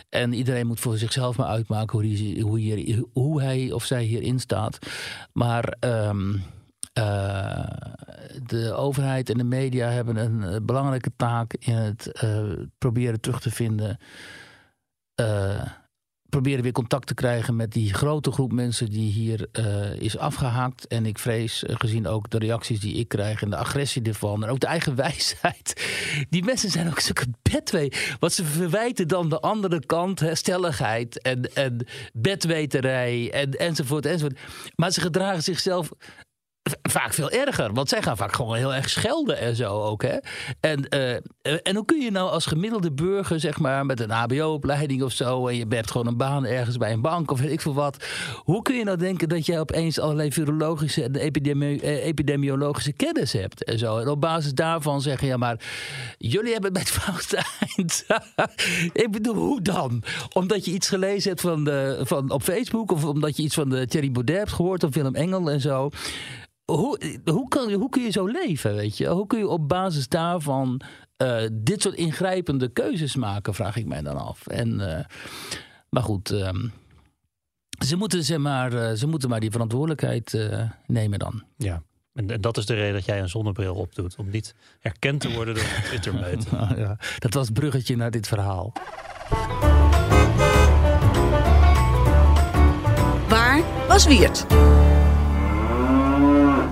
[0.09, 4.03] En iedereen moet voor zichzelf maar uitmaken hoe, die, hoe, hier, hoe hij of zij
[4.03, 4.79] hierin staat.
[5.33, 5.75] Maar.
[5.79, 6.43] Um,
[6.93, 7.65] uh,
[8.43, 13.41] de overheid en de media hebben een uh, belangrijke taak in het uh, proberen terug
[13.41, 13.99] te vinden
[16.29, 19.49] proberen weer contact te krijgen met die grote groep mensen die hier
[20.01, 20.87] is afgehaakt.
[20.87, 24.43] En ik vrees, gezien ook de reacties die ik krijg en de agressie ervan.
[24.43, 25.91] En ook de eigen wijsheid.
[26.29, 27.91] Die mensen zijn ook zulke bedwee.
[28.19, 34.39] Wat ze verwijten dan de andere kant, hè, stelligheid en, en bedweterij en, enzovoort, enzovoort.
[34.75, 35.91] Maar ze gedragen zichzelf
[36.89, 37.73] vaak veel erger.
[37.73, 40.01] Want zij gaan vaak gewoon heel erg schelden en zo ook.
[40.01, 40.17] Hè?
[40.59, 41.13] En, uh,
[41.63, 45.47] en hoe kun je nou als gemiddelde burger, zeg maar, met een HBO-opleiding of zo.
[45.47, 48.05] en je hebt gewoon een baan ergens bij een bank of weet ik veel wat.
[48.35, 53.63] Hoe kun je nou denken dat jij opeens allerlei virologische en epidemi epidemiologische kennis hebt
[53.63, 53.97] en zo.
[53.97, 55.59] En op basis daarvan zeggen, ja, maar
[56.17, 57.43] jullie hebben het foute
[57.75, 58.05] eind.
[59.03, 60.03] ik bedoel, hoe dan?
[60.33, 63.69] Omdat je iets gelezen hebt van, de, van op Facebook of omdat je iets van
[63.69, 65.89] de Thierry Baudet hebt gehoord of Willem Engel en zo
[66.69, 69.07] hoe, hoe, kan, hoe kun je zo leven, weet je?
[69.07, 70.81] Hoe kun je op basis daarvan
[71.17, 74.47] uh, dit soort ingrijpende keuzes maken, vraag ik mij dan af.
[74.47, 74.99] En, uh,
[75.89, 76.71] maar goed, um,
[77.85, 80.49] ze, moeten, zeg maar, uh, ze moeten maar die verantwoordelijkheid
[80.85, 81.43] nemen dan.
[81.57, 81.83] Ja.
[82.13, 84.15] En, en, dat is de reden dat jij een zonnebril opdoet.
[84.15, 85.63] Om niet herkend te worden door
[86.13, 88.73] een ja, dat was het bruggetje naar dit verhaal.
[93.27, 94.45] Waar was Wiert?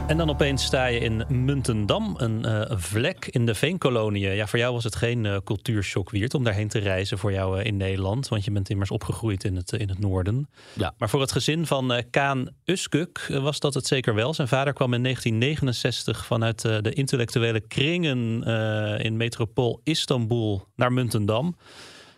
[0.07, 4.35] En dan opeens sta je in Muntendam, een uh, vlek in de Veenkoloniën.
[4.35, 7.59] Ja, voor jou was het geen uh, cultuurshock, Wiert, om daarheen te reizen voor jou
[7.59, 8.27] uh, in Nederland.
[8.27, 10.49] Want je bent immers opgegroeid in het, in het noorden.
[10.73, 10.93] Ja.
[10.97, 14.33] Maar voor het gezin van Kaan Uskuk was dat het zeker wel.
[14.33, 18.43] Zijn vader kwam in 1969 vanuit de intellectuele kringen
[18.99, 21.57] in metropool Istanbul naar Muntendam.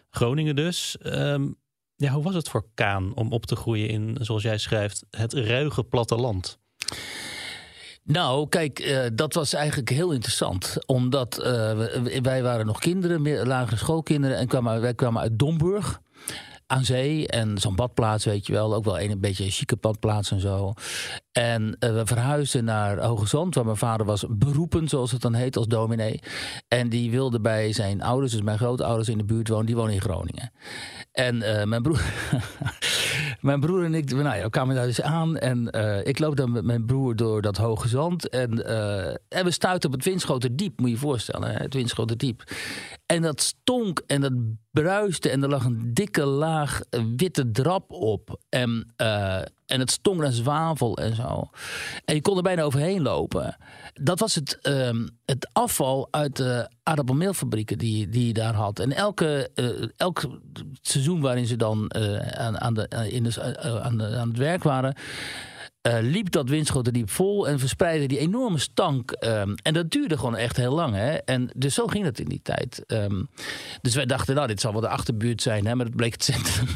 [0.09, 0.97] Groningen dus.
[1.03, 1.55] Um,
[1.95, 5.33] ja, hoe was het voor Kaan om op te groeien in, zoals jij schrijft, het
[5.33, 6.59] ruige platteland?
[8.03, 10.75] Nou, kijk, uh, dat was eigenlijk heel interessant.
[10.85, 11.45] Omdat uh,
[12.21, 14.37] wij waren nog kinderen, lagere schoolkinderen.
[14.37, 16.01] En kwamen, wij kwamen uit Domburg
[16.67, 18.73] aan zee en zo'n badplaats, weet je wel.
[18.75, 20.73] Ook wel een, beetje een chique badplaats en zo.
[21.31, 25.33] En uh, we verhuisden naar Hoge Zand, waar mijn vader was beroepen, zoals het dan
[25.33, 26.19] heet, als dominee.
[26.67, 29.93] En die wilde bij zijn ouders, dus mijn grootouders in de buurt wonen, die wonen
[29.93, 30.51] in Groningen.
[31.11, 31.37] En
[31.69, 32.01] mijn, broer,
[33.41, 35.37] mijn broer en ik, nou ja, kwamen daar dus aan.
[35.37, 38.29] En uh, ik loop dan met mijn broer door dat Hoge Zand.
[38.29, 38.65] En,
[39.29, 41.51] en we stuiten op het Winschoterdiep, moet je je voorstellen.
[41.51, 41.57] Hè?
[41.57, 42.43] Het Winschoterdiep.
[43.11, 44.33] En dat stonk en dat
[44.71, 46.81] bruiste en er lag een dikke laag
[47.15, 48.39] witte drap op.
[48.49, 51.49] En, uh, en het stonk naar zwavel en zo.
[52.05, 53.57] En je kon er bijna overheen lopen.
[53.93, 58.79] Dat was het, uh, het afval uit de aardappelmeelfabrieken die, die je daar had.
[58.79, 60.39] En elke, uh, elk
[60.81, 61.93] seizoen waarin ze dan
[62.37, 64.95] aan, aan, de, in de, aan, de, aan het werk waren
[65.87, 69.11] uh, liep dat Winschoterdiep vol en verspreidde die enorme stank.
[69.19, 70.95] Um, en dat duurde gewoon echt heel lang.
[70.95, 71.11] Hè?
[71.15, 72.83] En dus zo ging het in die tijd.
[72.87, 73.29] Um,
[73.81, 75.75] dus wij dachten, nou, dit zal wel de achterbuurt zijn, hè?
[75.75, 76.67] maar het bleek het centrum.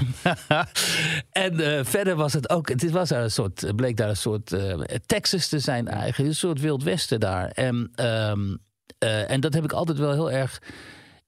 [1.46, 4.52] en uh, verder was het ook, het was daar een soort, bleek daar een soort
[4.52, 4.74] uh,
[5.06, 6.30] Texas te zijn eigenlijk.
[6.30, 7.50] Een soort Wild Westen daar.
[7.50, 8.58] En, um,
[9.28, 10.62] en dat heb ik altijd wel heel erg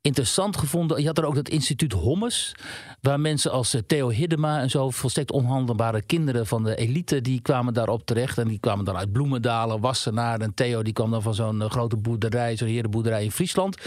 [0.05, 1.01] interessant gevonden.
[1.01, 2.55] Je had er ook dat instituut Hommes,
[3.01, 7.73] waar mensen als Theo Hiddema en zo volstrekt onhandelbare kinderen van de elite, die kwamen
[7.73, 8.37] daarop terecht.
[8.37, 10.39] En die kwamen dan uit Bloemendalen, Wassenaar.
[10.39, 13.77] En Theo die kwam dan van zo'n grote boerderij, zo'n herenboerderij in Friesland.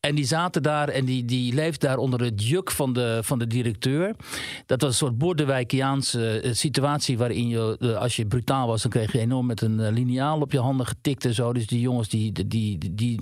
[0.00, 3.38] En die zaten daar en die, die leefden daar onder het juk van de, van
[3.38, 4.14] de directeur.
[4.66, 9.18] Dat was een soort Bordewijkiaanse situatie waarin je, als je brutaal was, dan kreeg je
[9.18, 11.52] enorm met een liniaal op je handen getikt en zo.
[11.52, 13.20] Dus die jongens die, die, die, die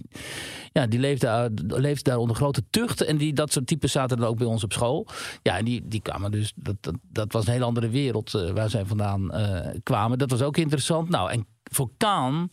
[0.72, 3.02] ja, die leefden, leefden daar onder grote tucht.
[3.02, 5.06] En die, dat soort types zaten dan ook bij ons op school.
[5.42, 6.52] Ja, en die, die kwamen dus.
[6.56, 10.18] Dat, dat, dat was een hele andere wereld uh, waar zij vandaan uh, kwamen.
[10.18, 11.08] Dat was ook interessant.
[11.08, 12.50] Nou, en voor Kaan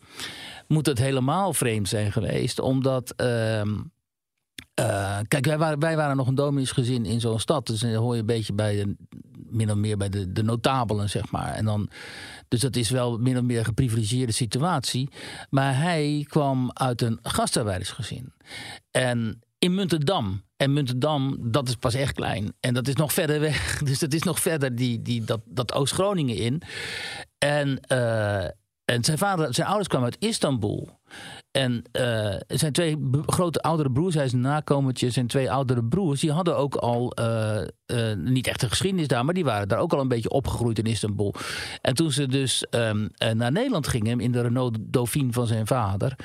[0.68, 3.14] moet het helemaal vreemd zijn geweest, omdat.
[3.22, 7.68] Uh, uh, kijk, wij waren, wij waren nog een domineesgezin in zo'n stad.
[7.68, 8.96] Dus dan hoor je een beetje bij de,
[9.50, 11.54] min of meer bij de, de notabelen, zeg maar.
[11.54, 11.90] En dan,
[12.48, 15.10] dus dat is wel min of meer een geprivilegeerde situatie.
[15.50, 18.34] Maar hij kwam uit een gastarbeidersgezin.
[18.92, 20.46] En in Muntendam.
[20.58, 22.54] En Muntendam, dat is pas echt klein.
[22.60, 23.78] En dat is nog verder weg.
[23.84, 26.62] Dus dat is nog verder die, die, dat, dat Oost-Groningen in.
[27.38, 28.44] En, uh,
[28.86, 31.00] en zijn, vader, zijn ouders kwamen uit Istanbul.
[31.58, 36.32] En uh, zijn twee grote oudere broers, hij is nakomertje, zijn twee oudere broers, die
[36.32, 39.94] hadden ook al uh, uh, niet echt een geschiedenis daar, maar die waren daar ook
[39.94, 41.34] al een beetje opgegroeid in Istanbul.
[41.82, 46.16] En toen ze dus um, naar Nederland gingen in de Renault Dauphine van zijn vader,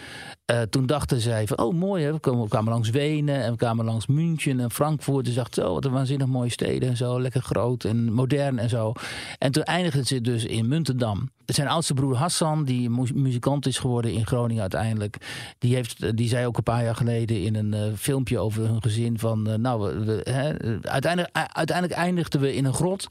[0.52, 3.50] Eh, toen dachten zij van, oh mooi, hè, we, kwamen, we kwamen langs Wenen en
[3.50, 5.24] we kwamen langs München en Frankfurt.
[5.24, 8.68] Dus dachten, zo, wat een waanzinnig mooie steden en zo, lekker groot en modern en
[8.68, 8.92] zo.
[9.38, 11.30] En toen eindigden ze dus in Muntendam.
[11.46, 15.16] Zijn oudste broer Hassan, die muzikant is geworden in Groningen uiteindelijk,
[15.58, 18.82] die, heeft, die zei ook een paar jaar geleden in een uh, filmpje over hun
[18.82, 20.52] gezin van, uh, nou, we, hè,
[20.90, 23.06] uiteindelijk, uiteindelijk eindigden we in een grot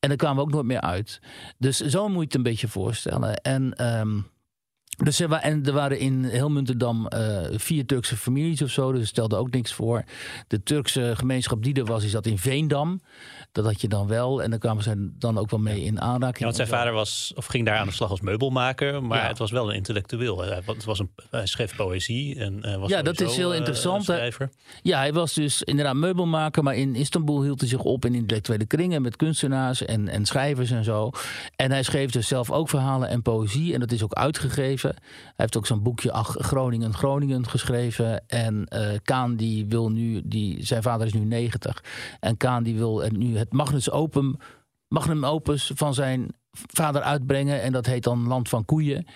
[0.00, 1.20] en daar kwamen we ook nooit meer uit.
[1.58, 3.36] Dus zo moet je het een beetje voorstellen.
[3.36, 3.86] En...
[4.00, 4.32] Um,
[4.96, 7.08] dus er, en er waren in heel Muntendam
[7.52, 8.92] vier Turkse families of zo.
[8.92, 10.04] Dus stelde ook niks voor.
[10.46, 13.00] De Turkse gemeenschap die er was, is dat in Veendam.
[13.54, 14.42] Dat had je dan wel.
[14.42, 16.38] En dan kwamen ze dan ook wel mee in aanraking.
[16.38, 19.02] Ja, want zijn vader was, of ging daar aan de slag als meubelmaker.
[19.02, 20.40] Maar het was wel een intellectueel.
[20.44, 22.38] Het was een, hij schreef poëzie.
[22.38, 24.06] En uh, was ja, dat is heel uh, interessant.
[24.82, 26.62] Ja, hij was dus inderdaad meubelmaker.
[26.62, 29.02] Maar in Istanbul hield hij zich op in intellectuele kringen.
[29.02, 31.10] Met kunstenaars en, en schrijvers en zo.
[31.56, 33.74] En hij schreef dus zelf ook verhalen en poëzie.
[33.74, 34.94] En dat is ook uitgegeven.
[35.00, 38.28] Hij heeft ook zo'n boekje Ach, Groningen, Groningen geschreven.
[38.28, 41.84] En uh, Kaan die wil nu, die, zijn vader is nu 90.
[42.20, 44.36] En Kaan die wil nu het Magnus Opum,
[44.88, 47.62] Magnum Opus van zijn vader uitbrengen.
[47.62, 49.06] En dat heet dan Land van Koeien.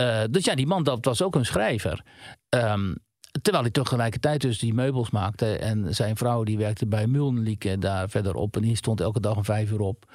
[0.00, 2.04] Uh, dus ja, die man dat was ook een schrijver.
[2.48, 2.96] Um,
[3.42, 5.58] Terwijl hij tegelijkertijd dus die meubels maakte.
[5.58, 8.56] En zijn vrouw die werkte bij Mulnlieke daar verderop.
[8.56, 10.12] En die stond elke dag om vijf uur op.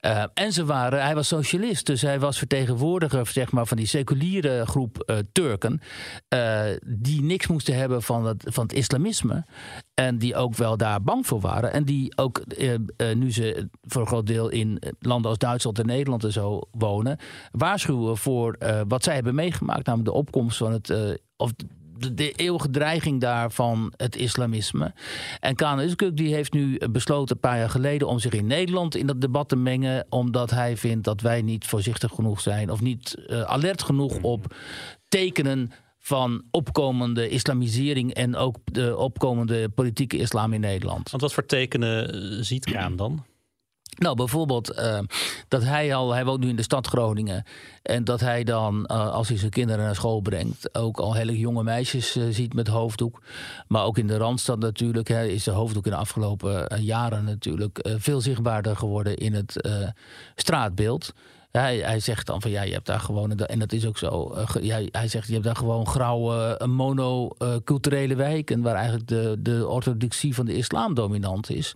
[0.00, 1.86] Uh, en ze waren, hij was socialist.
[1.86, 5.80] Dus hij was vertegenwoordiger zeg maar, van die seculiere groep uh, Turken.
[6.34, 9.44] Uh, die niks moesten hebben van het, van het islamisme.
[9.94, 11.72] En die ook wel daar bang voor waren.
[11.72, 12.42] En die ook,
[13.14, 17.18] nu ze voor een groot deel in landen als Duitsland en Nederland en zo wonen.
[17.50, 19.86] waarschuwen voor wat zij hebben meegemaakt.
[19.86, 21.18] Namelijk de opkomst van het.
[21.36, 21.52] of
[21.98, 24.92] de, eeuwige dreiging daar van het islamisme.
[25.40, 28.94] En Kaan Özkök die heeft nu besloten een paar jaar geleden om zich in Nederland
[28.94, 32.80] in dat debat te mengen, omdat hij vindt dat wij niet voorzichtig genoeg zijn of
[32.80, 34.54] niet uh, alert genoeg op
[35.08, 41.10] tekenen van opkomende islamisering en ook de opkomende politieke islam in Nederland.
[41.10, 43.24] Want wat voor tekenen eh, ziet Kaan dan?
[43.98, 44.98] Nou, bijvoorbeeld uh,
[45.48, 47.44] dat hij al, hij woont nu in de stad Groningen.
[47.82, 51.38] En dat hij dan, uh, als hij zijn kinderen naar school brengt, ook al hele
[51.38, 53.22] jonge meisjes uh, ziet met hoofddoek.
[53.66, 57.88] Maar ook in de Randstad natuurlijk hè, is de hoofddoek in de afgelopen jaren natuurlijk
[57.96, 59.68] veel zichtbaarder geworden in het
[60.34, 61.12] straatbeeld.
[61.58, 64.34] Hij, hij, zegt dan van ja, je hebt daar gewoon, en dat is ook zo.
[64.60, 68.62] Uh, hij zegt je hebt daar gewoon grauwe, monoculturele wijken.
[68.62, 71.74] waar eigenlijk de, de orthodoxie van de islam dominant is.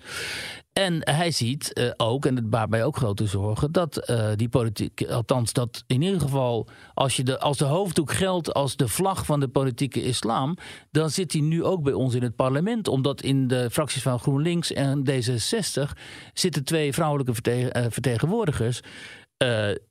[0.72, 4.48] En hij ziet uh, ook, en het baart mij ook grote zorgen, dat uh, die
[4.48, 8.88] politiek, althans dat in ieder geval, als, je de, als de hoofddoek geldt als de
[8.88, 10.56] vlag van de politieke islam,
[10.90, 12.88] dan zit hij nu ook bij ons in het parlement.
[12.88, 15.90] Omdat in de fracties van GroenLinks en D66
[16.34, 18.80] zitten twee vrouwelijke vertegen, uh, vertegenwoordigers.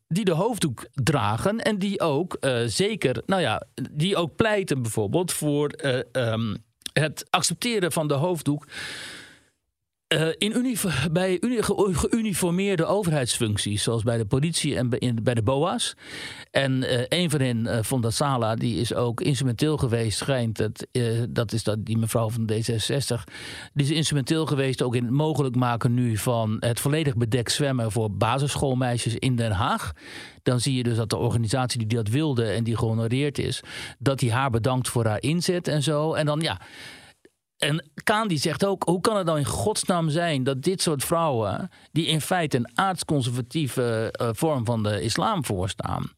[0.07, 5.71] Die de hoofddoek dragen en die ook zeker, nou ja, die ook pleiten bijvoorbeeld voor
[6.11, 8.65] um, het accepteren van de hoofddoek
[10.13, 10.77] uh, in
[11.11, 11.37] bij
[11.91, 14.89] geuniformeerde overheidsfuncties, zoals bij de politie en
[15.23, 15.95] bij de BOA's.
[16.51, 20.57] En uh, een van hen, uh, Sala, die is ook instrumenteel geweest, schijnt.
[20.57, 20.87] Dat,
[21.29, 23.23] dat is dat, die mevrouw van D66.
[23.73, 27.91] Die is instrumenteel geweest ook in het mogelijk maken nu van het volledig bedekt zwemmen
[27.91, 29.91] voor basisschoolmeisjes in Den Haag.
[30.43, 33.61] Dan zie je dus dat de organisatie die dat wilde en die gehonoreerd is,
[33.99, 36.13] dat die haar bedankt voor haar inzet en zo.
[36.13, 36.61] En dan ja.
[37.61, 41.03] En Kaan die zegt ook, hoe kan het nou in godsnaam zijn dat dit soort
[41.03, 46.11] vrouwen, die in feite een aardsconservatieve uh, vorm van de islam voorstaan,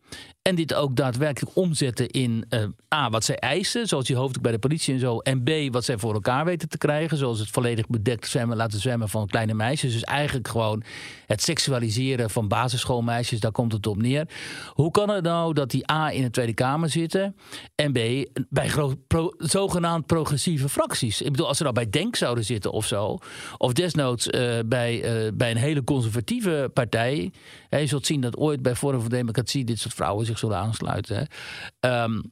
[0.44, 4.52] en dit ook daadwerkelijk omzetten in uh, A, wat zij eisen, zoals die hoofdelijk bij
[4.52, 5.20] de politie en zo.
[5.20, 8.80] En B, wat zij voor elkaar weten te krijgen, zoals het volledig bedekt zwemmen, laten
[8.80, 9.94] zwemmen van kleine meisjes.
[9.94, 10.84] Dus eigenlijk gewoon
[11.26, 14.28] het seksualiseren van basisschoolmeisjes, daar komt het op neer.
[14.70, 17.36] Hoe kan het nou dat die A in de Tweede Kamer zitten
[17.76, 17.98] en B
[18.50, 18.72] bij
[19.38, 21.22] zogenaamd progressieve fracties?
[21.22, 23.18] Ik bedoel, als ze nou bij Denk zouden zitten of zo,
[23.58, 27.32] of desnoods uh, bij, uh, bij een hele conservatieve partij.
[27.70, 31.28] Hè, je zult zien dat ooit bij Forum voor Democratie dit soort vrouwen zullen aansluiten.
[31.80, 32.32] Um,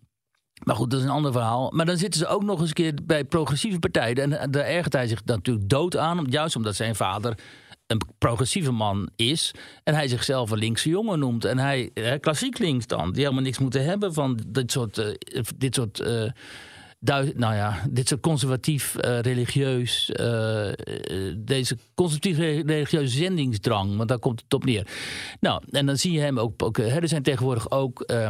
[0.63, 1.71] maar goed, dat is een ander verhaal.
[1.71, 4.39] Maar dan zitten ze ook nog eens een keer bij progressieve partijen.
[4.39, 6.25] En daar ergert hij zich natuurlijk dood aan.
[6.29, 7.37] Juist omdat zijn vader
[7.87, 9.51] een progressieve man is.
[9.83, 11.45] En hij zichzelf een linkse jongen noemt.
[11.45, 13.11] En hij, klassiek links dan.
[13.11, 14.97] Die helemaal niks moeten hebben van dit soort...
[14.97, 15.07] Uh,
[15.57, 16.29] dit soort uh,
[17.35, 20.71] nou ja, dit soort conservatief, uh, religieus, uh,
[21.37, 22.37] deze conservatief
[22.67, 24.87] religieuze zendingsdrang, want daar komt het op neer.
[25.39, 28.27] Nou, en dan zie je hem ook, ook er zijn tegenwoordig ook uh,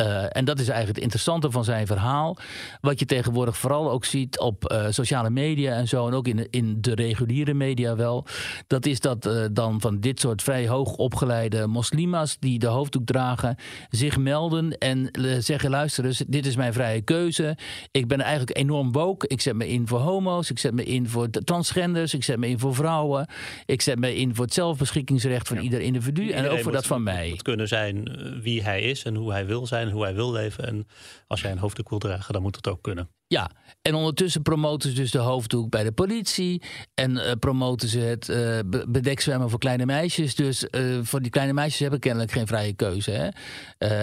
[0.00, 2.36] Uh, en dat is eigenlijk het interessante van zijn verhaal.
[2.80, 6.46] Wat je tegenwoordig vooral ook ziet op uh, sociale media en zo, en ook in,
[6.50, 8.26] in de reguliere media wel.
[8.66, 13.06] Dat is dat uh, dan van dit soort vrij hoog opgeleide moslima's die de hoofddoek
[13.06, 13.56] dragen,
[13.90, 17.56] zich melden en zeggen: luister eens, dit is mijn vrije keuze.
[17.90, 19.28] Ik ben eigenlijk enorm woke.
[19.28, 22.48] Ik zet me in voor homo's, ik zet me in voor transgenders, ik zet me
[22.48, 23.26] in voor vrouwen.
[23.66, 25.62] Ik zet me in voor het zelfbeschikkingsrecht van ja.
[25.62, 27.30] ieder individu Iedereen en ook voor dat van mij.
[27.30, 30.66] Het kunnen zijn wie hij is en hoe hij wil zijn hoe hij wil leven.
[30.66, 30.86] En
[31.26, 33.10] als jij een hoofddoek wil dragen, dan moet het ook kunnen.
[33.28, 33.50] Ja,
[33.82, 36.62] en ondertussen promoten ze dus de hoofddoek bij de politie.
[36.94, 40.34] En uh, promoten ze het uh, bedekzwemmen voor kleine meisjes.
[40.34, 43.10] Dus uh, voor die kleine meisjes hebben kennelijk geen vrije keuze.
[43.10, 43.28] Hè?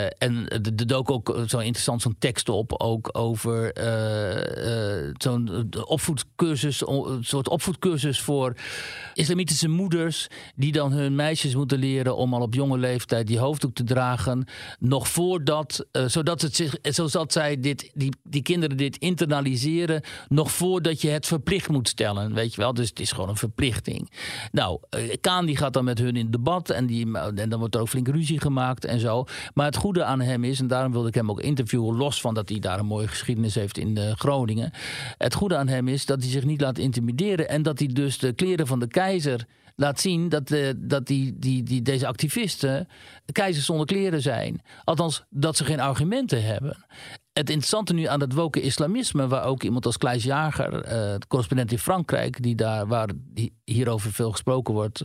[0.06, 2.74] en er dook ook zo interessant zo'n tekst op.
[2.82, 3.72] Ook over
[5.18, 6.88] zo'n opvoedcursus.
[6.88, 8.54] Een soort opvoedcursus voor
[9.14, 10.28] islamitische moeders.
[10.56, 14.48] Die dan hun meisjes moeten leren om al op jonge leeftijd die hoofddoek te dragen.
[14.80, 20.52] Nog voordat, zodat, het zich, zodat zij dit, die, die kinderen dit in internaliseren nog
[20.52, 22.34] voordat je het verplicht moet stellen.
[22.34, 24.12] Weet je wel, dus het is gewoon een verplichting.
[24.52, 27.82] Nou, eh, Kaan gaat dan met hun in debat en, die, en dan wordt er
[27.82, 29.26] ook flink ruzie gemaakt en zo.
[29.54, 32.34] Maar het goede aan hem is, en daarom wilde ik hem ook interviewen, los van
[32.34, 34.72] dat hij daar een mooie geschiedenis heeft in uh, Groningen.
[35.18, 38.18] Het goede aan hem is dat hij zich niet laat intimideren en dat hij dus
[38.18, 42.88] de kleren van de keizer laat zien dat, uh, dat die, die, die, deze activisten
[43.32, 44.62] keizers zonder kleren zijn.
[44.84, 46.86] Althans, dat ze geen argumenten hebben
[47.40, 51.28] het interessante nu aan het woke islamisme, waar ook iemand als Kleis Jager, uh, de
[51.28, 53.10] correspondent in Frankrijk, die daar waar
[53.64, 55.02] hierover veel gesproken wordt,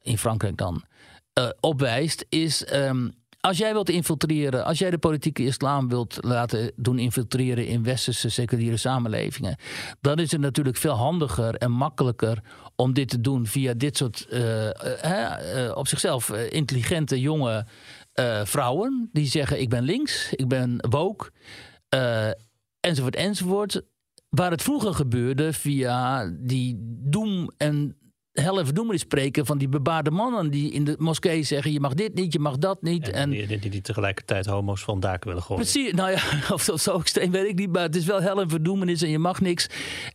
[0.00, 0.84] in Frankrijk dan,
[1.38, 2.72] uh, opwijst, is.
[2.72, 3.12] Um,
[3.44, 8.28] als jij wilt infiltreren, als jij de politieke islam wilt laten doen infiltreren in westerse
[8.28, 9.56] seculiere samenlevingen,
[10.00, 12.42] dan is het natuurlijk veel handiger en makkelijker
[12.76, 17.66] om dit te doen via dit soort uh, op zichzelf intelligente jonge
[18.44, 21.30] vrouwen die zeggen: Ik ben links, ik ben woke,
[22.80, 23.82] enzovoort, enzovoort.
[24.28, 27.96] Waar het vroeger gebeurde via die doem- en
[28.34, 31.94] hel en verdoemenis spreken van die bebaarde mannen die in de moskee zeggen: je mag
[31.94, 33.10] dit niet, je mag dat niet.
[33.10, 35.62] En, die, die, die, tegelijkertijd homo's van daken willen gooien.
[35.62, 36.20] Precies, nou ja,
[36.54, 39.10] of dat zo extreem weet ik niet, maar het is wel hel en verdoemenis en
[39.10, 39.66] je mag niks.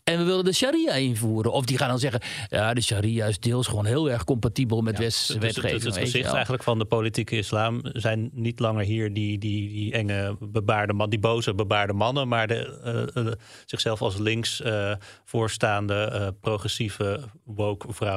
[0.04, 1.52] En we willen de sharia invoeren.
[1.52, 4.98] Of die gaan dan zeggen: ja, de sharia is deels gewoon heel erg compatibel met
[4.98, 5.74] ja, westerse wetgeving.
[5.74, 9.70] Het, het, het gezicht eigenlijk van de politieke islam zijn niet langer hier die, die,
[9.70, 13.32] die enge bebaarde man, die boze bebaarde mannen, maar de, uh, uh,
[13.66, 14.94] zichzelf als links uh,
[15.26, 18.09] voorstaande progressieve woke vrouwen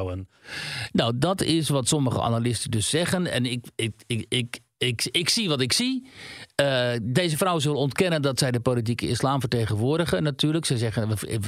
[0.93, 3.27] Nou, dat is wat sommige analisten dus zeggen.
[3.27, 6.07] En ik, ik, ik, ik, ik, ik zie wat ik zie.
[6.61, 10.23] Uh, deze vrouwen zullen ontkennen dat zij de politieke islam vertegenwoordigen.
[10.23, 11.39] Natuurlijk, ze zeggen we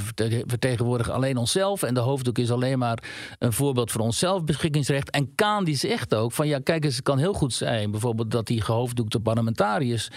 [0.47, 1.83] vertegenwoordigen alleen onszelf.
[1.83, 3.03] En de hoofddoek is alleen maar
[3.39, 5.11] een voorbeeld voor ons zelfbeschikkingsrecht.
[5.11, 7.91] En Kaan die zegt ook van ja, kijk eens, het kan heel goed zijn.
[7.91, 10.09] Bijvoorbeeld dat die gehoofddoekte parlementariërs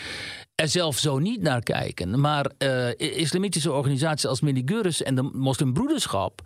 [0.56, 2.20] er zelf zo niet naar kijken.
[2.20, 6.42] Maar uh, islamitische organisaties als Miniguris en de moslimbroederschap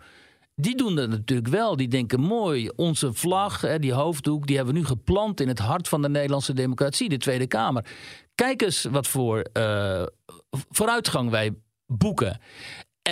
[0.54, 1.76] die doen dat natuurlijk wel.
[1.76, 5.88] Die denken mooi, onze vlag, die hoofddoek, die hebben we nu geplant in het hart
[5.88, 7.86] van de Nederlandse democratie, de Tweede Kamer.
[8.34, 10.02] Kijk eens wat voor uh,
[10.50, 11.54] vooruitgang wij
[11.86, 12.40] boeken.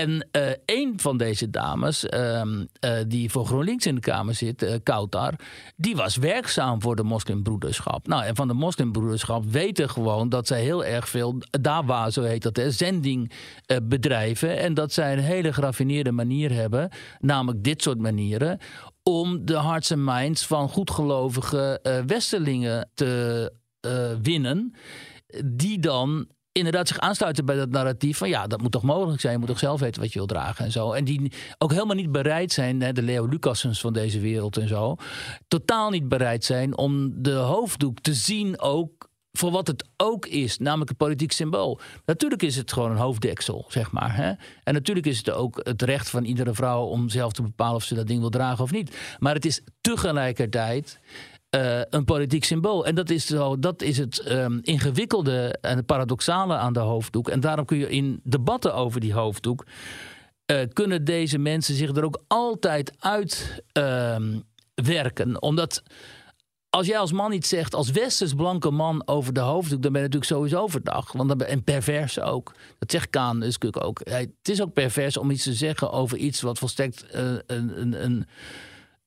[0.00, 4.62] En uh, een van deze dames, uh, uh, die voor GroenLinks in de Kamer zit,
[4.62, 5.34] uh, Kautar,
[5.76, 8.06] die was werkzaam voor de moslimbroederschap.
[8.06, 12.42] Nou, en van de moslimbroederschap weten gewoon dat zij heel erg veel, dawa, zo heet
[12.42, 13.32] dat, hè, zending
[13.82, 14.58] bedrijven.
[14.58, 18.58] En dat zij een hele geraffineerde manier hebben, namelijk dit soort manieren,
[19.02, 23.52] om de hearts en minds van goedgelovige westerlingen te
[24.22, 24.74] winnen.
[25.44, 29.32] Die dan inderdaad zich aansluiten bij dat narratief van ja, dat moet toch mogelijk zijn.
[29.32, 30.92] Je moet toch zelf weten wat je wil dragen en zo.
[30.92, 34.96] En die ook helemaal niet bereid zijn, de Leo Lucassens van deze wereld en zo,
[35.48, 40.58] totaal niet bereid zijn om de hoofddoek te zien ook voor wat het ook is,
[40.58, 41.80] namelijk een politiek symbool.
[42.04, 44.16] Natuurlijk is het gewoon een hoofddeksel, zeg maar.
[44.16, 44.32] Hè?
[44.64, 47.84] En natuurlijk is het ook het recht van iedere vrouw om zelf te bepalen of
[47.84, 48.96] ze dat ding wil dragen of niet.
[49.18, 51.00] Maar het is tegelijkertijd
[51.56, 52.86] uh, een politiek symbool.
[52.86, 57.28] En dat is, zo, dat is het um, ingewikkelde en het paradoxale aan de hoofddoek.
[57.28, 59.66] En daarom kun je in debatten over die hoofddoek.
[60.46, 64.16] Uh, kunnen deze mensen zich er ook altijd uit uh,
[64.74, 65.42] werken.
[65.42, 65.82] Omdat
[66.70, 70.00] als jij als man iets zegt, als westers blanke man over de hoofddoek, dan ben
[70.00, 71.12] je natuurlijk sowieso verdacht.
[71.12, 72.54] Want dan ben, en pervers ook.
[72.78, 74.00] Dat zegt Kaan dus ook.
[74.04, 78.04] Het is ook pervers om iets te zeggen over iets wat volstrekt uh, een, een,
[78.04, 78.26] een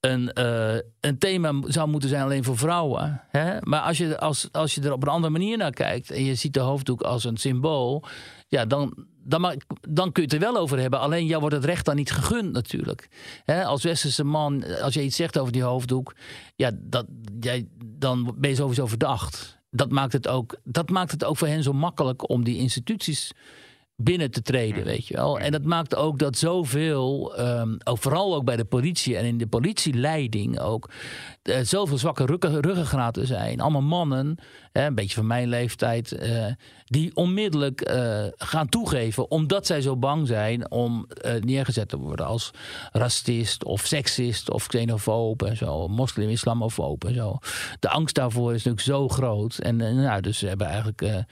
[0.05, 3.21] een, uh, een thema zou moeten zijn alleen voor vrouwen.
[3.29, 3.57] Hè?
[3.59, 6.35] Maar als je, als, als je er op een andere manier naar kijkt en je
[6.35, 8.03] ziet de hoofddoek als een symbool,
[8.47, 10.99] ja, dan, dan, dan kun je het er wel over hebben.
[10.99, 13.07] Alleen jou wordt het recht dan niet gegund natuurlijk.
[13.43, 13.65] Hè?
[13.65, 16.15] Als westerse man, als je iets zegt over die hoofddoek,
[16.55, 17.05] ja, dat,
[17.39, 19.57] jij, dan ben je sowieso verdacht.
[19.69, 23.31] dat maakt, het ook, dat maakt het ook voor hen zo makkelijk om die instituties
[23.95, 25.39] binnen te treden, weet je wel.
[25.39, 29.37] En dat maakt ook dat zoveel, um, ook vooral ook bij de politie en in
[29.37, 30.89] de politieleiding ook,
[31.43, 33.61] uh, zoveel zwakke ruggen, ruggengraten zijn.
[33.61, 34.37] Allemaal mannen,
[34.71, 36.45] hè, een beetje van mijn leeftijd, uh,
[36.85, 41.07] die onmiddellijk uh, gaan toegeven omdat zij zo bang zijn om
[41.39, 42.51] neergezet te worden als
[42.91, 47.37] racist of seksist of xenofoob en zo, moslim, islamofoob en zo.
[47.79, 49.57] De angst daarvoor is natuurlijk zo groot.
[49.57, 51.25] En nou, dus ze hebben eigenlijk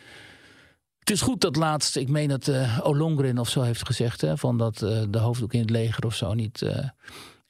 [1.01, 4.37] het is goed dat laatst, ik meen dat uh, Olongren of zo heeft gezegd, hè,
[4.37, 6.89] van dat uh, de hoofddoek in het leger of zo niet, uh,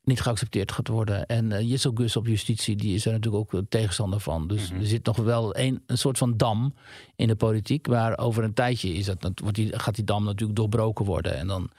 [0.03, 1.25] niet geaccepteerd gaat worden.
[1.25, 4.47] En uh, Jissel Gus op justitie, die is er natuurlijk ook tegenstander van.
[4.47, 4.79] Dus mm -hmm.
[4.79, 6.73] er zit nog wel een, een soort van dam
[7.15, 10.59] in de politiek, maar over een tijdje is dat, wordt die, gaat die dam natuurlijk
[10.59, 11.37] doorbroken worden.
[11.37, 11.69] En dan,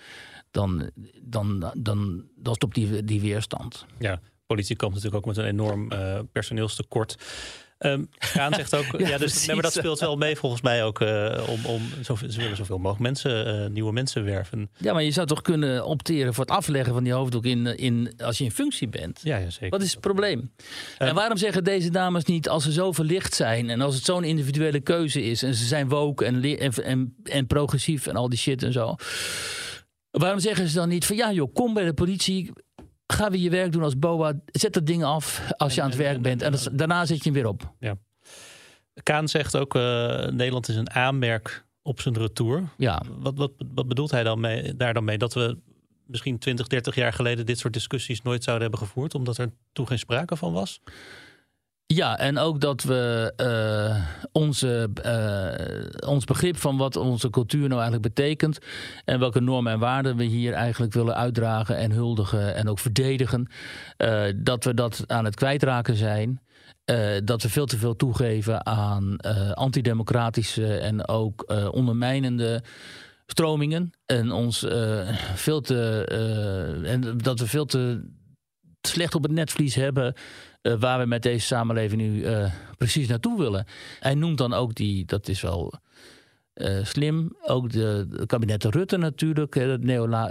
[0.51, 0.91] dan,
[1.23, 3.87] dan, dan, dan stopt die, die weerstand.
[3.99, 5.89] Ja, politie komt natuurlijk ook met een enorm
[6.33, 7.16] personeelstekort.
[7.87, 10.85] Um, Kaan zegt ook, ja, ja dus nee, maar dat speelt wel mee volgens mij
[10.85, 14.70] ook uh, om, om zoveel, ze willen zoveel mogelijk mensen, uh, nieuwe mensen werven.
[14.76, 18.14] Ja, maar je zou toch kunnen opteren voor het afleggen van die hoofddoek in, in,
[18.18, 19.20] als je in functie bent.
[19.22, 19.70] Ja, ja zeker.
[19.70, 20.51] Wat is het probleem?
[20.99, 24.05] Uh, en waarom zeggen deze dames niet, als ze zo verlicht zijn en als het
[24.05, 28.28] zo'n individuele keuze is en ze zijn woke en, en, en, en progressief en al
[28.28, 28.95] die shit en zo.
[30.11, 32.53] Waarom zeggen ze dan niet van ja joh, kom bij de politie,
[33.13, 34.33] ga weer je werk doen als BOA.
[34.47, 36.43] Zet dat ding af als je en, aan het werk en, bent.
[36.43, 37.73] En dat, daarna zet je hem weer op.
[37.79, 37.97] Ja.
[39.03, 39.83] Kaan zegt ook, uh,
[40.27, 42.69] Nederland is een aanmerk op zijn retour.
[42.77, 43.03] Ja.
[43.19, 45.19] Wat, wat, wat bedoelt hij dan mee, daar dan mee?
[45.19, 45.59] Dat we
[46.07, 49.87] misschien 20, 30 jaar geleden dit soort discussies nooit zouden hebben gevoerd, omdat er toen
[49.87, 50.81] geen sprake van was?
[51.95, 57.80] Ja, en ook dat we uh, onze, uh, ons begrip van wat onze cultuur nou
[57.80, 58.59] eigenlijk betekent.
[59.05, 63.49] En welke normen en waarden we hier eigenlijk willen uitdragen en huldigen en ook verdedigen.
[63.99, 66.40] Uh, dat we dat aan het kwijtraken zijn.
[67.24, 69.16] dat we veel te veel toegeven aan
[69.55, 72.62] antidemocratische en ook ondermijnende
[73.26, 73.90] stromingen.
[74.07, 74.66] En ons
[75.34, 76.05] veel te.
[76.84, 78.11] en dat we veel te
[78.82, 80.14] slecht op het netvlies hebben
[80.63, 83.67] uh, waar we met deze samenleving nu uh, precies naartoe willen.
[84.01, 85.73] Hij noemt dan ook die, dat is wel
[86.55, 89.83] uh, slim, ook de, kabinet Rutte natuurlijk, het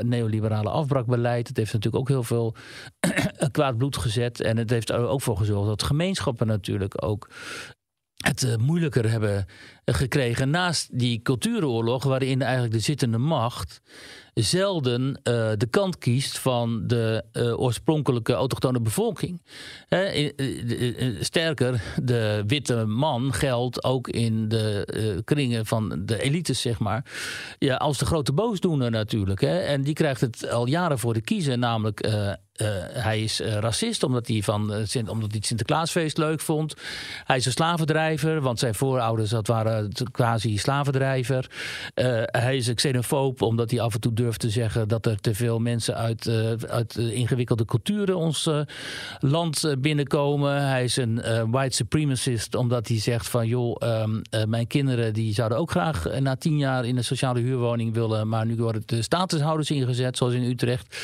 [0.04, 1.48] neoliberale afbraakbeleid.
[1.48, 2.56] Het heeft natuurlijk ook heel veel
[3.52, 4.42] kwaad bloed gezet.
[4.42, 7.30] En het heeft er ook voor gezorgd dat gemeenschappen natuurlijk ook
[8.16, 9.46] het moeilijker hebben
[9.86, 10.50] gekregen.
[10.50, 13.82] Naast die cultuuroorlog, waarin eigenlijk de zittende macht
[14.34, 15.14] zelden uh,
[15.58, 19.42] de kant kiest van de uh, oorspronkelijke autochtone bevolking.
[19.88, 20.32] He,
[21.20, 27.06] sterker, de witte man geldt ook in de kringen van de elites, zeg maar.
[27.60, 29.42] Ja, als de grote boosdoener natuurlijk.
[29.42, 32.10] En die krijgt het al jaren voor de kiezen, namelijk.
[32.94, 34.62] Hij is racist omdat hij, van,
[35.08, 36.74] omdat hij het Sinterklaasfeest leuk vond.
[37.24, 39.71] Hij is een slavendrijver, want zijn voorouders dat waren
[40.12, 41.50] quasi slavendrijver.
[42.26, 45.34] hij is een xenofoob omdat hij af en toe durft te zeggen dat er te
[45.36, 46.28] veel mensen uit,
[46.70, 48.50] uit ingewikkelde culturen ons
[49.20, 50.68] land binnenkomen.
[50.68, 55.58] Hij is een white supremacist omdat hij zegt van joh, um, mijn kinderen die zouden
[55.58, 59.72] ook graag na tien jaar in een sociale huurwoning willen, maar nu worden de statushouders
[59.72, 60.98] ingezet, zoals in Utrecht.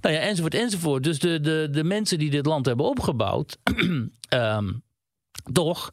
[0.00, 1.02] Nou ja, enzovoort, enzovoort.
[1.02, 3.58] Dus de, de, de mensen die dit land hebben opgebouwd.
[4.34, 4.82] um,
[5.52, 5.90] toch,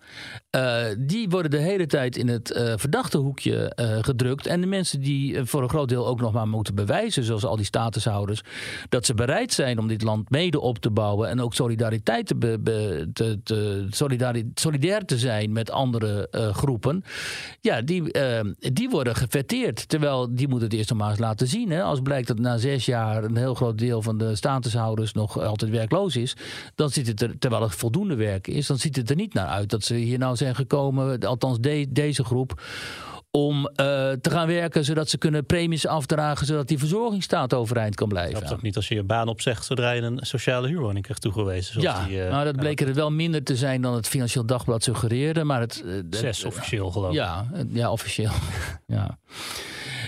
[0.55, 4.45] uh, die worden de hele tijd in het uh, verdachte hoekje uh, gedrukt.
[4.45, 7.55] En de mensen die voor een groot deel ook nog maar moeten bewijzen, zoals al
[7.55, 8.41] die statushouders,
[8.89, 12.59] dat ze bereid zijn om dit land mede op te bouwen en ook solidariteit te,
[13.13, 13.87] te, te
[14.53, 17.03] solidair te zijn met andere groepen.
[17.61, 18.03] Ja, die,
[18.57, 19.89] die worden gefetteerd.
[19.89, 21.69] Terwijl die moeten het eerst nog maar eens laten zien.
[21.69, 21.83] Hè.
[21.83, 25.71] Als blijkt dat na zes jaar een heel groot deel van de statushouders nog altijd
[25.71, 26.35] werkloos is,
[26.75, 29.44] dan ziet het er, terwijl er voldoende werk is, dan ziet het er niet naar
[29.47, 32.61] uit dat ze hier nou zijn gekomen, althans de, deze groep,
[33.35, 33.65] om uh,
[34.11, 38.41] te gaan werken zodat ze kunnen premies afdragen, zodat die verzorgingsstaat overeind kan blijven.
[38.41, 41.81] Dat ook niet als je je baan opzegt zodra je een sociale huurwoning krijgt toegewezen.
[41.81, 44.83] Ja, die, uh, nou, dat bleek er wel minder te zijn dan het Financieel Dagblad
[44.83, 45.43] suggereerde.
[45.43, 47.15] Maar het, uh, Zes officieel geloof ik.
[47.15, 48.31] Ja, ja officieel.
[48.85, 49.17] ja.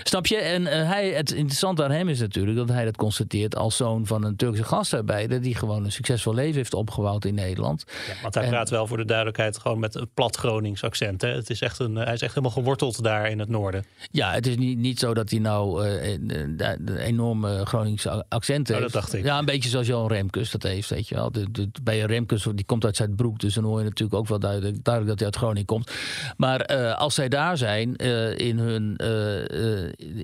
[0.08, 0.36] Snap je?
[0.36, 4.06] En uh, hij, het interessante aan hem is natuurlijk dat hij dat constateert als zoon
[4.06, 7.84] van een Turkse gastarbeider die gewoon een succesvol leven heeft opgebouwd in Nederland.
[8.06, 11.20] Ja, want hij en, praat wel voor de duidelijkheid gewoon met een plat Gronings accent.
[11.22, 11.28] Hè?
[11.28, 13.84] Het is echt een, hij is echt helemaal geworteld daar in het noorden.
[14.10, 18.68] Ja, het is niet, niet zo dat hij nou uh, een, een enorme Gronings accent
[18.68, 18.80] heeft.
[18.80, 19.24] Oh, dat dacht ik.
[19.24, 21.32] Ja, een beetje zoals Johan Remkes dat heeft, weet je wel.
[21.32, 24.38] De, de, bij Remkes, die komt uit Zuidbroek, dus dan hoor je natuurlijk ook wel
[24.38, 25.90] duidelijk, duidelijk dat hij uit Groningen komt.
[26.36, 27.96] Maar uh, als zij daar zijn
[28.36, 28.96] in hun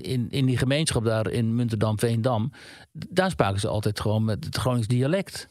[0.01, 2.51] in, in die gemeenschap daar in Muntendam, Veendam,
[2.91, 5.47] daar spraken ze altijd gewoon met het Gronings dialect.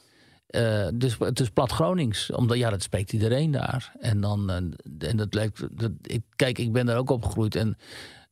[0.50, 3.92] Uh, dus het is plat Gronings, omdat ja, dat spreekt iedereen daar.
[4.00, 7.76] En dan, uh, en dat lijkt, dat, ik, kijk, ik ben daar ook opgegroeid en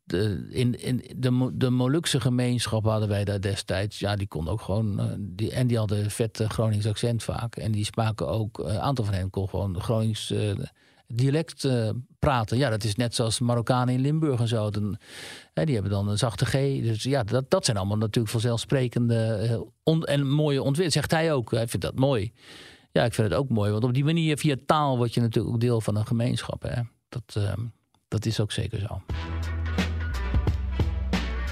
[0.04, 3.98] de, in, in de, de Molukse gemeenschap hadden wij daar destijds.
[3.98, 5.00] Ja, die konden ook gewoon.
[5.00, 7.56] Uh, die, en die hadden vet Gronings accent vaak.
[7.56, 8.58] En die spraken ook.
[8.58, 10.34] Een aantal van hen kon gewoon Gronings
[11.12, 11.68] dialect
[12.18, 12.58] praten.
[12.58, 14.70] Ja, dat is net zoals Marokkanen in Limburg en zo.
[14.70, 14.96] Dan,
[15.54, 16.52] hè, die hebben dan een zachte G.
[16.82, 20.92] Dus ja, dat, dat zijn allemaal natuurlijk vanzelfsprekende on, en mooie ontwikkelingen.
[20.92, 21.50] Zegt hij ook.
[21.50, 22.32] Hij vindt dat mooi.
[22.92, 23.70] Ja, ik vind het ook mooi.
[23.70, 26.62] Want op die manier, via taal, word je natuurlijk ook deel van een gemeenschap.
[26.62, 26.82] Hè.
[27.08, 27.52] Dat, uh,
[28.08, 29.02] dat is ook zeker zo.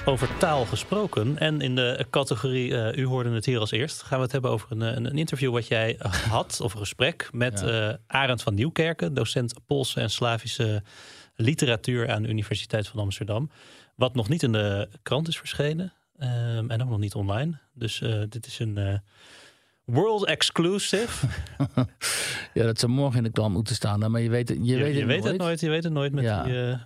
[0.05, 4.17] Over taal gesproken en in de categorie, uh, u hoorde het hier als eerst, gaan
[4.17, 5.95] we het hebben over een, een, een interview wat jij
[6.29, 7.89] had, of een gesprek met ja.
[7.89, 10.83] uh, Arend van Nieuwkerken, docent Poolse en Slavische
[11.35, 13.49] literatuur aan de Universiteit van Amsterdam.
[13.95, 17.57] Wat nog niet in de krant is verschenen um, en ook nog niet online.
[17.73, 19.01] Dus uh, dit is een
[19.85, 21.27] world exclusive.
[22.53, 24.85] ja, dat zou morgen in de krant moeten staan, maar je weet, je, je weet,
[24.85, 25.31] het, je weet nooit.
[25.31, 25.59] het nooit.
[25.59, 26.43] Je weet het nooit met Ja.
[26.43, 26.77] die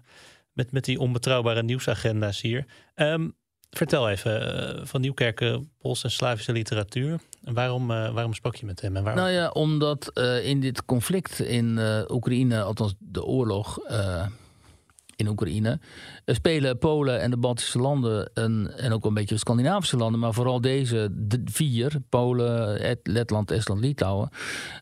[0.56, 2.66] met, met die onbetrouwbare nieuwsagenda's hier.
[2.95, 3.36] Um,
[3.70, 7.20] vertel even, uh, van Nieuwkerken, Pools en Slavische literatuur.
[7.43, 8.95] En waarom, uh, waarom sprak je met hem?
[8.95, 9.24] En waarom?
[9.24, 13.80] Nou ja, omdat uh, in dit conflict in Oekraïne, althans de oorlog
[15.16, 15.80] in Oekraïne,
[16.26, 20.34] spelen Polen en de Baltische landen een, en ook een beetje de Scandinavische landen, maar
[20.34, 24.30] vooral deze de vier, Polen, Letland, Estland, Litouwen,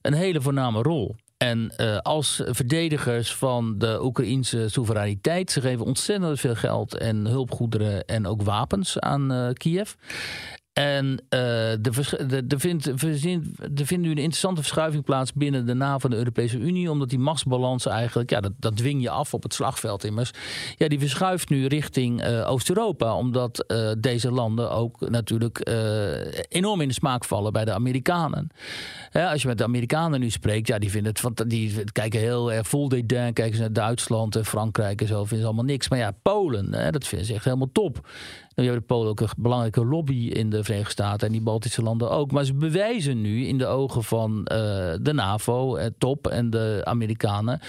[0.02, 1.16] een hele voorname rol.
[1.44, 8.06] En uh, als verdedigers van de Oekraïnse soevereiniteit, ze geven ontzettend veel geld en hulpgoederen
[8.06, 9.94] en ook wapens aan uh, Kiev.
[10.74, 16.18] En uh, er vindt, vindt nu een interessante verschuiving plaats binnen de NAVO en de
[16.18, 16.92] Europese Unie.
[16.92, 20.32] Omdat die machtsbalans eigenlijk, ja, dat, dat dwing je af op het slagveld immers.
[20.78, 23.16] Ja, die verschuift nu richting uh, Oost-Europa.
[23.16, 25.72] Omdat uh, deze landen ook natuurlijk
[26.50, 28.50] enorm in de smaak vallen bij de Amerikanen.
[29.12, 32.52] Als je met de Amerikanen nu spreekt, ja, die vinden het van, die kijken heel
[32.54, 33.34] erg vol dédain.
[33.34, 35.90] Kijken ze naar Duitsland en Frankrijk en zo, vinden ze allemaal niks.
[35.90, 38.08] Maar ja, Polen, hè, dat vinden ze echt helemaal top.
[38.56, 41.82] Nu hebben de Polen ook een belangrijke lobby in de Verenigde Staten en die Baltische
[41.82, 42.32] landen ook.
[42.32, 44.48] Maar ze bewijzen nu in de ogen van uh,
[45.02, 47.60] de NAVO, het top en de Amerikanen,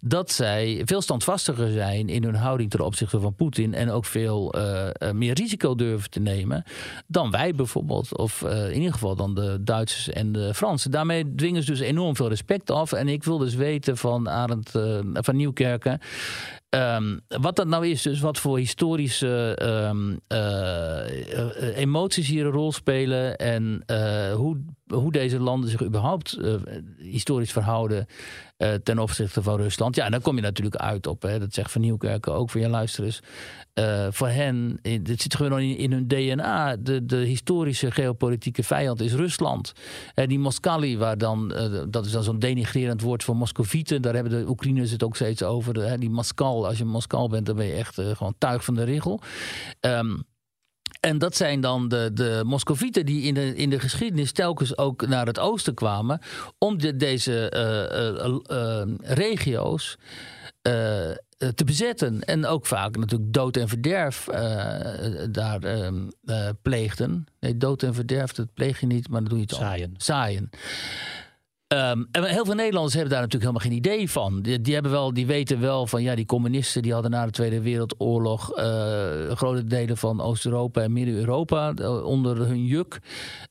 [0.00, 4.56] dat zij veel standvastiger zijn in hun houding ten opzichte van Poetin en ook veel
[4.56, 6.64] uh, meer risico durven te nemen
[7.06, 8.16] dan wij bijvoorbeeld.
[8.16, 10.90] Of uh, in ieder geval dan de Duitsers en de Fransen.
[10.90, 12.92] Daarmee dwingen ze dus enorm veel respect af.
[12.92, 14.70] En ik wil dus weten van Arend
[15.12, 16.00] van Nieuwkerken.
[16.74, 22.72] Um, wat dat nou is, dus wat voor historische um, uh, emoties hier een rol
[22.72, 23.84] spelen en
[24.36, 24.56] hoe,
[24.92, 26.54] hoe deze landen zich überhaupt uh,
[26.98, 28.06] historisch verhouden
[28.58, 29.96] uh, ten opzichte van Rusland.
[29.96, 32.60] Ja, en dan kom je natuurlijk uit op, hè, dat zegt Van Nieuwkerken ook voor
[32.60, 33.20] je luisterers.
[33.74, 36.76] Uh, voor hen, dit zit gewoon in, in hun DNA.
[36.76, 39.72] De, de historische geopolitieke vijand is Rusland.
[40.14, 41.48] Die Moskali, waar dan,
[41.90, 44.02] dat is dan zo'n denigrerend woord voor Moscovieten.
[44.02, 45.98] Daar hebben de Oekraïners het ook steeds over.
[46.00, 49.20] Die Moskal, als je Moskal bent, dan ben je echt gewoon tuig van de richel.
[49.80, 50.24] Um,
[51.02, 55.06] en dat zijn dan de, de Moscovieten die in de, in de geschiedenis telkens ook
[55.06, 56.20] naar het oosten kwamen.
[56.58, 59.96] om de, deze uh, uh, uh, regio's
[61.54, 62.20] te bezetten.
[62.20, 64.24] En ook vaak natuurlijk dood en verderf
[65.30, 65.60] daar
[66.62, 67.26] pleegden.
[67.40, 69.94] Nee, dood en verderf, dat pleeg je niet, maar dat doe je het Zaaien.
[69.96, 70.50] Zaaien.
[71.72, 74.42] Um, en heel veel Nederlanders hebben daar natuurlijk helemaal geen idee van.
[74.42, 77.60] Die, hebben wel, die weten wel van ja, die communisten die hadden na de Tweede
[77.60, 78.64] Wereldoorlog uh,
[79.30, 82.98] grote delen van Oost-Europa en Midden-Europa uh, onder hun juk.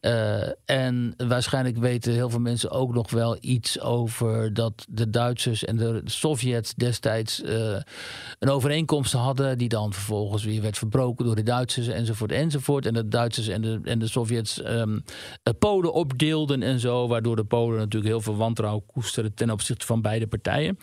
[0.01, 5.65] Uh, en waarschijnlijk weten heel veel mensen ook nog wel iets over dat de Duitsers
[5.65, 7.41] en de Sovjets destijds
[8.39, 12.85] een overeenkomst hadden, die dan vervolgens weer werd verbroken door de Duitsers enzovoort enzovoort.
[12.85, 15.03] En de Duitsers en de, en de Sovjets um,
[15.59, 20.01] Polen opdeelden en zo, waardoor de Polen natuurlijk heel veel wantrouwen koesteren ten opzichte van
[20.01, 20.77] beide partijen.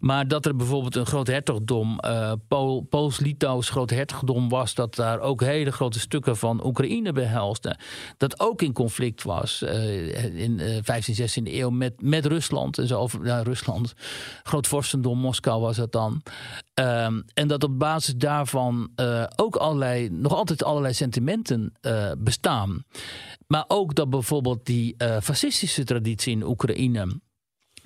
[0.00, 5.20] Maar dat er bijvoorbeeld een groot hertogdom, uh, Pool, Pools-Litouws groot hertogdom was, dat daar
[5.20, 7.78] ook hele grote stukken van Oekraïne behelsde.
[8.16, 12.78] Dat ook in conflict was uh, in uh, 15, 16e eeuw met, met Rusland.
[12.78, 13.94] En zo over Rusland.
[14.42, 16.22] Groot vorstendom Moskou was het dan.
[16.74, 18.90] Um, en dat op basis daarvan
[19.36, 21.72] ook allerlei, nog altijd allerlei sentimenten
[22.18, 22.84] bestaan.
[23.46, 26.69] Maar ook dat bijvoorbeeld die fascistische traditie in Oekraïne.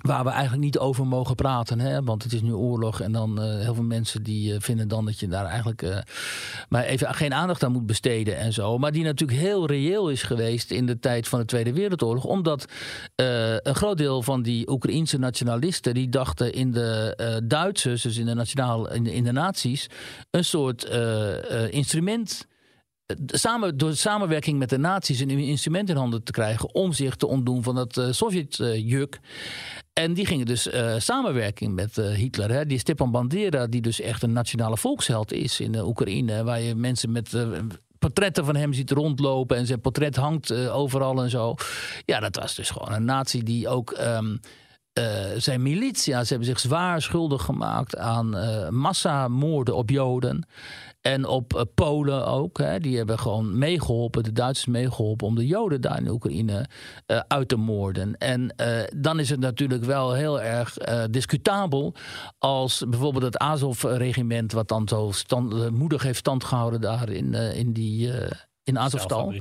[0.05, 1.79] Waar we eigenlijk niet over mogen praten.
[1.79, 2.03] Hè?
[2.03, 3.01] Want het is nu oorlog.
[3.01, 5.97] En dan uh, heel veel mensen die uh, vinden dan dat je daar eigenlijk uh,
[6.69, 8.77] maar even geen aandacht aan moet besteden en zo.
[8.77, 12.23] Maar die natuurlijk heel reëel is geweest in de tijd van de Tweede Wereldoorlog.
[12.23, 12.65] Omdat
[13.15, 18.33] een groot deel van die Oekraïense nationalisten die dachten in de Duitsers, dus in de
[18.33, 19.49] nationaal, in de, in
[20.31, 20.83] een soort
[21.69, 22.47] instrument
[23.25, 27.27] samen, door samenwerking met de nazi's een instrument in handen te krijgen om zich te
[27.27, 29.19] ontdoen van dat uh, Sovjet-juk.
[29.93, 32.51] en die gingen dus uh, samenwerking met uh, Hitler.
[32.51, 32.65] Hè.
[32.65, 36.75] Die Stepan Bandera, die dus echt een nationale volksheld is in de Oekraïne, waar je
[36.75, 37.45] mensen met
[37.99, 41.55] portretten van hem ziet rondlopen en zijn portret hangt overal en zo.
[42.05, 43.97] Ja, dat was dus gewoon een natie die ook.
[44.01, 44.39] Um,
[45.37, 50.47] zijn militia's hebben zich zwaar schuldig gemaakt aan uh, massamoorden op Joden.
[51.05, 52.57] En op uh, Polen ook.
[52.57, 52.79] Hè.
[52.79, 56.65] Die hebben gewoon meegeholpen, de Duitsers meegeholpen om de Joden daar in Oekraïne
[57.07, 58.17] uh, uit te moorden.
[58.17, 60.77] En uh, dan is het natuurlijk wel heel erg
[61.09, 61.95] discutabel
[62.37, 67.73] als bijvoorbeeld het Azov-regiment, wat dan zo stand, moedig heeft stand gehouden daar in, in
[67.73, 68.11] die.
[68.63, 69.33] in Azovstal.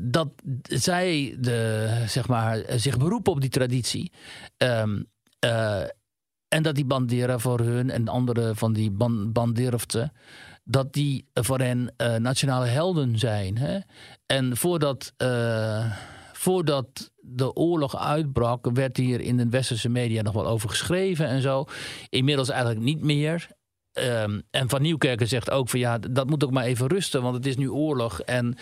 [0.00, 0.28] dat
[0.62, 4.12] zij de, zeg maar, zich beroepen op die traditie.
[4.56, 5.08] Um,
[6.50, 8.90] en dat die Bandera voor hun en andere van die
[9.32, 10.12] banderovten,
[10.64, 13.58] dat die voor hen uh, nationale helden zijn.
[13.58, 13.78] Hè?
[14.26, 15.92] En voordat, uh,
[16.32, 21.42] voordat de oorlog uitbrak, werd hier in de westerse media nog wel over geschreven en
[21.42, 21.64] zo.
[22.08, 23.48] Inmiddels eigenlijk niet meer.
[23.94, 27.34] Um, en Van Nieuwkerken zegt ook van ja, dat moet ook maar even rusten, want
[27.34, 28.20] het is nu oorlog.
[28.20, 28.56] En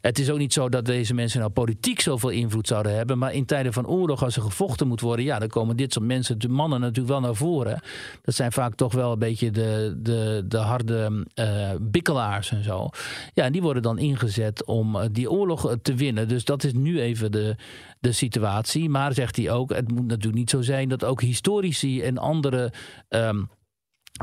[0.00, 3.18] het is ook niet zo dat deze mensen nou politiek zoveel invloed zouden hebben.
[3.18, 6.04] Maar in tijden van oorlog, als er gevochten moet worden, ja, dan komen dit soort
[6.04, 7.80] mensen, de mannen natuurlijk wel naar voren.
[8.22, 12.88] Dat zijn vaak toch wel een beetje de, de, de harde uh, bikkelaars en zo.
[13.34, 16.28] Ja, en die worden dan ingezet om eh, die oorlog te winnen.
[16.28, 17.56] Dus dat is nu even de,
[18.00, 18.88] de situatie.
[18.88, 22.72] Maar zegt hij ook, het moet natuurlijk niet zo zijn dat ook historici en andere.
[23.08, 23.48] Um,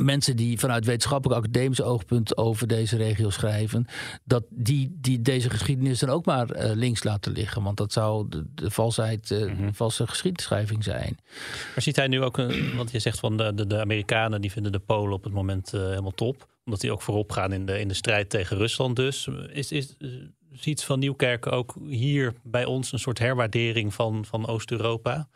[0.02, 3.86] mensen die vanuit wetenschappelijk academisch oogpunt over deze regio schrijven,
[4.24, 7.64] dat die, die deze geschiedenis dan ook maar uh, links laten liggen.
[7.64, 9.76] Want dat zou de, de valsheid, uh, mm -hmm.
[9.76, 11.18] valse geschiedschrijving zijn.
[11.74, 14.52] Maar ziet hij nu ook, een, want je zegt van de, de, de Amerikanen die
[14.52, 17.66] vinden de Polen op het moment uh, helemaal top, omdat die ook voorop gaan in
[17.66, 19.28] de, in de strijd tegen Rusland dus.
[19.52, 19.96] Is, is,
[20.52, 25.28] ziet Van Nieuwkerk ook hier bij ons een soort herwaardering van, van Oost-Europa?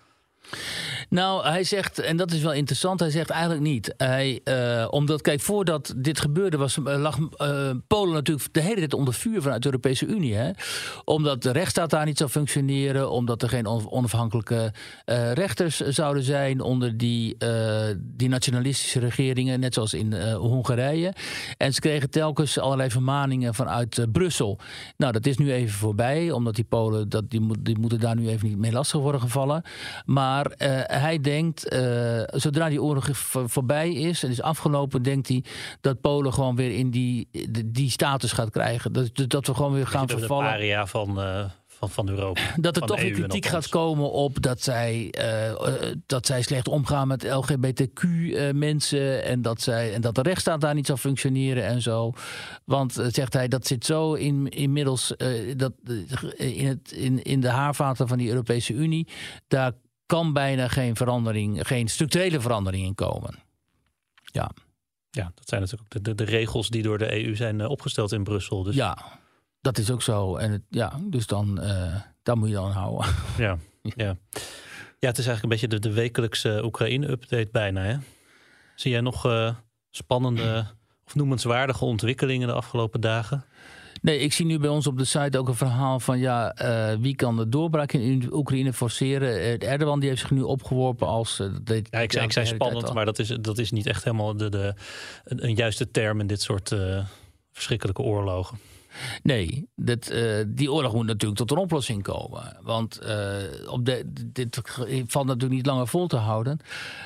[1.10, 3.93] Nou, hij zegt, en dat is wel interessant, hij zegt eigenlijk niet.
[3.97, 8.76] Hij, uh, omdat, kijk, voordat dit gebeurde was, uh, lag uh, Polen natuurlijk de hele
[8.76, 10.36] tijd onder vuur vanuit de Europese Unie.
[10.36, 10.51] Hè?
[11.03, 14.74] Omdat de rechtsstaat daar niet zou functioneren, omdat er geen onafhankelijke
[15.34, 17.38] rechters zouden zijn onder die,
[17.99, 21.14] die nationalistische regeringen, net zoals in Hongarije.
[21.58, 24.60] En ze kregen telkens allerlei vermaningen vanuit Brussel.
[24.97, 28.30] Nou, dat is nu even voorbij, omdat die Polen, dat, die, die moeten daar nu
[28.30, 29.64] even niet mee lastig worden gevallen.
[30.05, 30.51] Maar
[30.97, 33.09] hij denkt, uh, zodra die oorlog
[33.45, 35.43] voorbij is en is afgelopen, denkt hij
[35.81, 37.29] dat Polen gewoon weer in die,
[37.65, 38.93] die status gaat krijgen.
[38.93, 40.45] Dat, dat we gewoon weer gaan vervallen.
[40.45, 42.41] De area van, uh, van, van Europa.
[42.55, 45.13] Dat er toch weer kritiek gaat komen op dat zij,
[46.05, 49.23] dat zij slecht omgaan met LGBTQ-mensen.
[49.23, 52.13] en, dat zij, en dat de rechtsstaat daar niet zal functioneren en zo.
[52.65, 55.13] Want zegt hij, dat zit zo in, inmiddels
[55.55, 55.73] dat,
[56.35, 59.07] in, het, in, in de haarvaten van die Europese Unie.
[59.47, 59.71] Daar
[60.08, 63.36] kan bijna geen verandering, geen structurele verandering in komen.
[64.24, 64.51] Ja.
[65.10, 68.12] Ja, dat zijn natuurlijk de, de, de regels die door de EU zijn uh, opgesteld
[68.12, 68.64] in Brussel.
[68.64, 68.76] Dus...
[68.76, 68.97] Ja,
[69.62, 70.36] dat is ook zo.
[70.36, 73.05] En het, ja, dus dan, uh, daar moet je dan houden.
[73.38, 74.18] Ja, ja.
[74.99, 77.82] ja, het is eigenlijk een beetje de, de wekelijkse Oekraïne-update bijna.
[77.82, 77.97] Hè?
[78.76, 79.55] Zie jij nog uh,
[79.89, 80.66] spannende
[81.05, 83.45] of noemenswaardige ontwikkelingen de afgelopen dagen?
[84.08, 86.99] Nee, ik zie nu bij ons op de site ook een verhaal van ja, uh,
[86.99, 89.30] wie kan de doorbraak in Oekraïne forceren?
[89.30, 91.39] Uh, Erdogan die heeft zich nu opgeworpen als.
[91.39, 91.47] Uh,
[91.89, 94.74] ja, ik, ik zei spannend, maar dat is, dat is niet echt helemaal de, de,
[95.24, 96.76] een, een juiste term in dit soort
[97.51, 98.58] verschrikkelijke oorlogen.
[99.23, 102.57] Nee, uh, die oorlog moet natuurlijk tot een oplossing komen.
[102.61, 104.61] Want uh, op de, dit
[105.07, 106.59] valt natuurlijk niet langer vol te houden.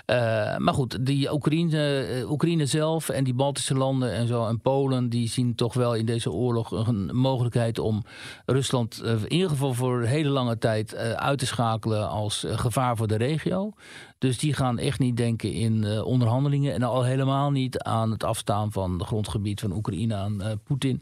[0.06, 0.16] Uh,
[0.58, 5.10] maar goed, die Oekraïne, Oekraïne zelf en die Baltische landen en zo en Polen...
[5.10, 8.04] die zien toch wel in deze oorlog een mogelijkheid om
[8.46, 9.04] Rusland...
[9.04, 13.74] in ieder geval voor hele lange tijd uit te schakelen als gevaar voor de regio.
[14.18, 16.74] Dus die gaan echt niet denken in onderhandelingen...
[16.74, 21.02] en al helemaal niet aan het afstaan van het grondgebied van Oekraïne aan Poetin...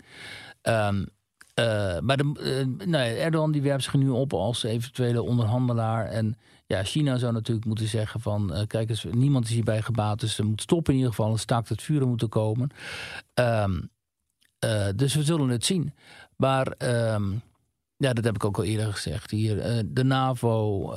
[0.70, 1.08] Um,
[1.60, 6.06] uh, maar de, nee, Erdogan die werpt zich nu op als eventuele onderhandelaar.
[6.06, 8.54] En ja, China zou natuurlijk moeten zeggen van...
[8.54, 11.32] Uh, kijk eens, niemand is hierbij gebaat, dus er moet stoppen in ieder geval.
[11.32, 12.70] Een staakt het vuren moeten komen.
[13.34, 13.90] Um,
[14.96, 15.94] dus we zullen het zien.
[16.36, 16.74] Maar
[17.14, 17.42] um,
[17.98, 19.32] ja, dat heb ik ook al eerder gezegd.
[19.32, 20.94] Hier, de NAVO,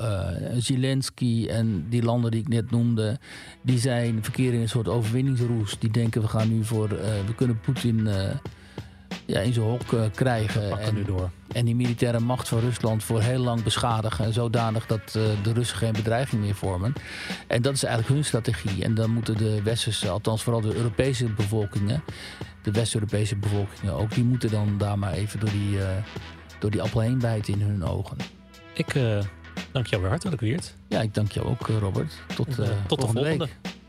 [0.58, 3.18] Zelensky en die landen die ik net noemde...
[3.62, 5.78] die zijn verkeren in een soort overwinningsroes.
[5.78, 6.88] Die denken we gaan nu voor...
[6.88, 8.08] we kunnen Poetin
[9.32, 10.94] ja, in zijn hok eh, krijgen.
[10.94, 11.30] Nu door.
[11.52, 14.24] En die militaire macht van Rusland voor heel lang beschadigen.
[14.24, 16.92] En zodanig dat eh, de Russen geen bedreiging meer vormen.
[17.46, 18.84] En dat is eigenlijk hun strategie.
[18.84, 22.02] En dan moeten de westerse, althans vooral de Europese bevolkingen.
[22.62, 24.14] De West-Europese bevolkingen ook.
[24.14, 25.88] Die moeten dan daar maar even door die, eh,
[26.58, 28.16] door die appel heen bijten in hun ogen.
[28.74, 28.92] Ik
[29.72, 30.74] dank jou weer hartelijk, Wiert.
[30.88, 32.12] Ja, ik dank jou ook, Robert.
[32.26, 33.38] Tot, Tot de volgende volgende.
[33.62, 33.81] week.